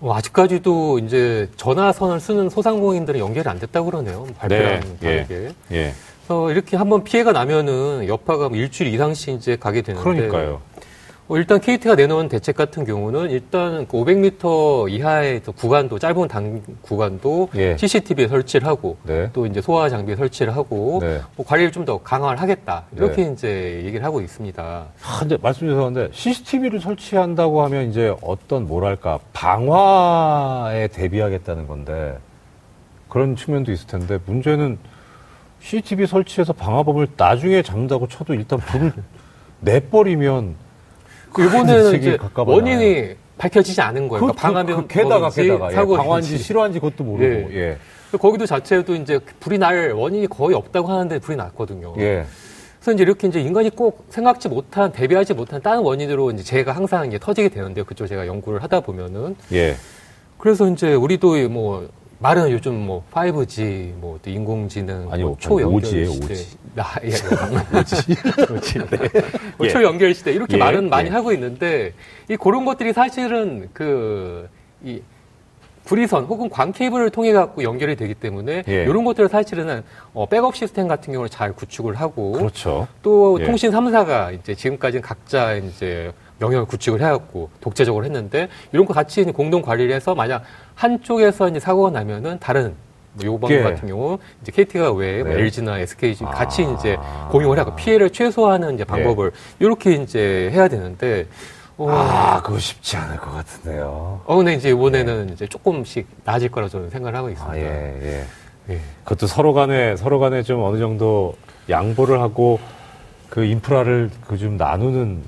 어, 0.00 0.14
아직까지도 0.14 0.98
이제 1.00 1.48
전화선을 1.56 2.20
쓰는 2.20 2.48
소상공인들은 2.48 3.20
연결이 3.20 3.48
안 3.48 3.58
됐다고 3.58 3.90
그러네요. 3.90 4.26
발표랑 4.38 4.80
예, 5.02 5.24
다르게. 5.26 5.52
예. 5.72 5.94
그래서 6.26 6.50
이렇게 6.50 6.76
한번 6.76 7.04
피해가 7.04 7.32
나면은 7.32 8.06
여파가 8.08 8.48
뭐 8.48 8.56
일주일 8.56 8.94
이상씩 8.94 9.34
이제 9.34 9.56
가게 9.56 9.82
되는데. 9.82 10.02
그러니까요. 10.02 10.62
어, 11.30 11.36
일단 11.36 11.60
KT가 11.60 11.94
내놓은 11.94 12.28
대책 12.28 12.56
같은 12.56 12.84
경우는 12.84 13.30
일단 13.30 13.86
그 13.86 13.98
500m 13.98 14.90
이하의 14.90 15.44
또 15.44 15.52
구간도 15.52 16.00
짧은 16.00 16.26
단 16.26 16.60
구간도 16.82 17.50
예. 17.54 17.76
CCTV에 17.76 18.26
설치를 18.26 18.66
하고 18.66 18.96
네. 19.04 19.30
또 19.32 19.46
이제 19.46 19.60
소화 19.60 19.88
장비에 19.88 20.16
설치를 20.16 20.56
하고 20.56 20.98
네. 21.00 21.20
뭐 21.36 21.46
관리를 21.46 21.70
좀 21.70 21.80
더 21.80 21.96
강화를 21.98 22.40
하겠다 22.42 22.84
이렇게 22.94 23.24
네. 23.24 23.32
이제 23.32 23.82
얘기를 23.84 24.04
하고 24.04 24.20
있습니다. 24.20 24.62
아, 24.62 25.18
근데 25.20 25.38
말씀 25.40 25.66
죄송한데 25.68 26.10
CCTV를 26.12 26.80
설치한다고 26.80 27.62
하면 27.62 27.88
이제 27.88 28.12
어떤 28.22 28.66
뭐랄까 28.66 29.18
방화에 29.32 30.88
대비하겠다는 30.88 31.68
건데 31.68 32.18
그런 33.08 33.34
측면도 33.36 33.70
있을 33.72 33.86
텐데 33.86 34.18
문제는 34.26 34.78
CCTV 35.60 36.06
설치해서 36.06 36.52
방화범을 36.52 37.06
나중에 37.16 37.62
잡는다고 37.62 38.08
쳐도 38.08 38.34
일단 38.34 38.58
불을 38.58 38.92
내버리면 39.60 40.54
그 40.54 40.69
이번에는 41.38 41.84
대책이 41.84 41.96
이제 42.06 42.16
가까워요. 42.16 42.56
원인이 42.56 43.14
밝혀지지 43.38 43.80
않은 43.80 44.08
거예요. 44.08 44.26
그, 44.26 44.32
그러니까 44.32 44.42
방화범 44.42 44.88
그, 44.88 44.94
게다가 44.94 45.30
게다가 45.30 45.70
예, 45.70 45.74
사고인지. 45.74 46.02
방화인지 46.02 46.38
실화인지 46.38 46.80
그것도 46.80 47.04
모르고 47.04 47.52
예. 47.52 47.56
예. 47.56 47.78
거기도 48.18 48.44
자체도 48.44 48.96
이제 48.96 49.18
불이 49.38 49.58
날 49.58 49.92
원인이 49.92 50.26
거의 50.26 50.54
없다고 50.56 50.88
하는데 50.88 51.18
불이 51.18 51.36
났거든요. 51.36 51.94
예. 51.98 52.26
그래서 52.80 52.92
이제 52.92 53.02
이렇게 53.02 53.28
이제 53.28 53.40
인간이 53.40 53.70
꼭 53.70 54.06
생각지 54.08 54.48
못한 54.48 54.90
대비하지 54.90 55.34
못한 55.34 55.60
다른 55.62 55.80
원인으로 55.80 56.30
이제 56.32 56.42
제가 56.42 56.72
항상 56.72 57.06
이제 57.06 57.18
터지게 57.18 57.50
되는데요. 57.50 57.84
그쪽 57.84 58.06
제가 58.06 58.26
연구를 58.26 58.62
하다 58.62 58.80
보면은 58.80 59.36
예. 59.52 59.76
그래서 60.38 60.68
이제 60.68 60.94
우리도 60.94 61.48
뭐 61.50 61.88
말은 62.20 62.50
요즘 62.50 62.74
뭐 62.74 63.02
5G 63.12 63.94
뭐또 63.94 64.28
인공지능 64.30 65.10
아니요, 65.10 65.28
뭐 65.28 65.36
초연결 65.38 65.80
5G 65.80 65.96
예요, 65.96 66.10
시대 66.10 66.34
5G. 66.34 66.56
아, 66.76 66.94
예, 67.02 67.10
5G. 67.10 68.90
네. 68.90 69.20
뭐 69.56 69.66
예. 69.66 69.70
초연결 69.70 70.14
시대 70.14 70.32
이렇게 70.32 70.54
예, 70.54 70.58
말은 70.58 70.90
많이 70.90 71.08
예. 71.08 71.12
하고 71.12 71.32
있는데 71.32 71.94
이 72.28 72.36
그런 72.36 72.66
것들이 72.66 72.92
사실은 72.92 73.70
그이 73.72 75.02
구리선 75.84 76.24
혹은 76.24 76.50
광 76.50 76.72
케이블을 76.72 77.08
통해 77.08 77.32
갖고 77.32 77.62
연결이 77.62 77.96
되기 77.96 78.12
때문에 78.12 78.64
예. 78.68 78.84
이런 78.84 79.02
것들을 79.04 79.30
사실은 79.30 79.82
어, 80.12 80.26
백업 80.26 80.54
시스템 80.54 80.88
같은 80.88 81.14
경우를 81.14 81.30
잘 81.30 81.54
구축을 81.54 81.94
하고 81.94 82.32
그렇죠. 82.32 82.86
또 83.00 83.38
예. 83.40 83.46
통신 83.46 83.70
3사가 83.70 84.38
이제 84.38 84.54
지금까지는 84.54 85.00
각자 85.00 85.54
이제 85.54 86.12
영역을 86.40 86.66
구축을 86.66 87.00
해왔고 87.00 87.50
독재적으로 87.60 88.04
했는데 88.04 88.48
이런 88.72 88.86
거 88.86 88.94
같이 88.94 89.22
공동 89.24 89.62
관리를 89.62 89.94
해서 89.94 90.14
만약 90.14 90.42
한쪽에서 90.74 91.48
이제 91.48 91.60
사고가 91.60 91.90
나면은 91.90 92.38
다른 92.40 92.74
뭐 93.12 93.26
요번 93.26 93.50
예. 93.50 93.62
같은 93.62 93.88
경우 93.88 94.18
이제 94.40 94.52
KT가 94.52 94.92
외에 94.92 95.22
뭐 95.22 95.34
네. 95.34 95.40
LG나 95.40 95.80
SK 95.80 96.16
같이 96.16 96.64
아. 96.64 96.70
이제 96.70 96.96
공용을 97.30 97.58
하고 97.58 97.74
피해를 97.74 98.10
최소화하는 98.10 98.74
이제 98.74 98.84
방법을 98.84 99.32
이렇게 99.58 99.94
이제 99.94 100.50
해야 100.52 100.68
되는데 100.68 101.26
어, 101.76 101.88
아, 101.90 102.42
그거 102.42 102.58
쉽지 102.58 102.96
않을 102.98 103.16
것 103.16 103.32
같은데요. 103.32 104.20
어 104.24 104.36
근데 104.36 104.54
이제 104.54 104.70
이번에는 104.70 105.30
이제 105.30 105.46
조금씩 105.46 106.06
나아질 106.24 106.50
거라 106.50 106.68
저는 106.68 106.90
생각을 106.90 107.16
하고 107.16 107.30
있습니다. 107.30 107.52
아, 107.54 107.58
예, 107.58 107.98
예. 108.02 108.24
예. 108.74 108.80
그것도 109.04 109.26
서로 109.26 109.54
간에, 109.54 109.96
서로 109.96 110.20
간에 110.20 110.42
좀 110.42 110.62
어느 110.62 110.78
정도 110.78 111.34
양보를 111.70 112.20
하고 112.20 112.60
그 113.30 113.44
인프라를 113.44 114.10
그 114.26 114.36
좀 114.36 114.56
나누는 114.56 115.22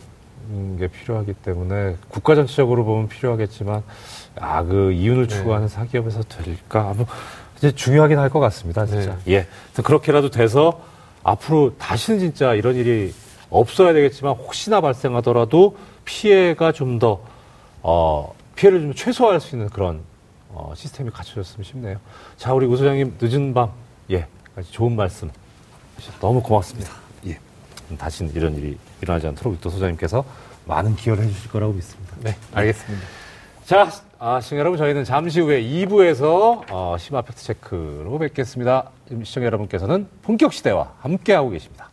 게 0.78 0.88
필요하기 0.88 1.34
때문에 1.34 1.96
국가 2.08 2.34
전체적으로 2.34 2.84
보면 2.84 3.08
필요하겠지만 3.08 3.82
아, 4.40 4.62
그 4.64 4.92
이윤을 4.92 5.26
네. 5.28 5.34
추구하는 5.36 5.68
사기업에서 5.68 6.22
될까? 6.24 6.92
뭐 6.96 7.06
이제 7.58 7.72
중요하긴 7.72 8.18
할 8.18 8.28
것 8.30 8.40
같습니다, 8.40 8.86
진짜. 8.86 9.16
네. 9.24 9.32
예. 9.34 9.46
그래서 9.66 9.82
그렇게라도 9.82 10.30
돼서 10.30 10.80
앞으로 11.22 11.76
다시는 11.78 12.18
진짜 12.20 12.54
이런 12.54 12.74
일이 12.76 13.14
없어야 13.50 13.92
되겠지만 13.92 14.34
혹시나 14.34 14.80
발생하더라도 14.80 15.76
피해가 16.04 16.72
좀 16.72 16.98
더, 16.98 17.20
어, 17.82 18.34
피해를 18.56 18.80
좀 18.80 18.94
최소화할 18.94 19.40
수 19.40 19.54
있는 19.54 19.68
그런 19.68 20.00
어, 20.48 20.72
시스템이 20.76 21.10
갖춰졌으면 21.10 21.64
싶네요. 21.64 21.98
자, 22.36 22.52
우리 22.52 22.66
우 22.66 22.76
소장님 22.76 23.16
늦은 23.20 23.54
밤, 23.54 23.70
예, 24.10 24.26
좋은 24.70 24.96
말씀 24.96 25.30
너무 26.20 26.42
고맙습니다. 26.42 26.90
예. 27.92 27.96
다시는 27.98 28.32
이런 28.34 28.56
일이 28.56 28.78
일어나지 29.00 29.26
않도록 29.26 29.60
또 29.60 29.70
소장님께서 29.70 30.24
많은 30.66 30.96
기여를 30.96 31.24
해주실 31.24 31.50
거라고 31.50 31.72
믿습니다. 31.72 32.16
네, 32.20 32.36
알겠습니다. 32.52 33.06
자, 33.64 33.88
아, 34.18 34.40
시청자 34.40 34.60
여러분, 34.60 34.78
저희는 34.78 35.04
잠시 35.04 35.40
후에 35.40 35.62
2부에서 35.62 36.64
어, 36.70 36.96
심화 36.98 37.22
팩트 37.22 37.42
체크로 37.42 38.18
뵙겠습니다. 38.18 38.90
지금 39.08 39.24
시청자 39.24 39.46
여러분께서는 39.46 40.06
본격 40.22 40.52
시대와 40.52 40.94
함께하고 41.00 41.50
계십니다. 41.50 41.90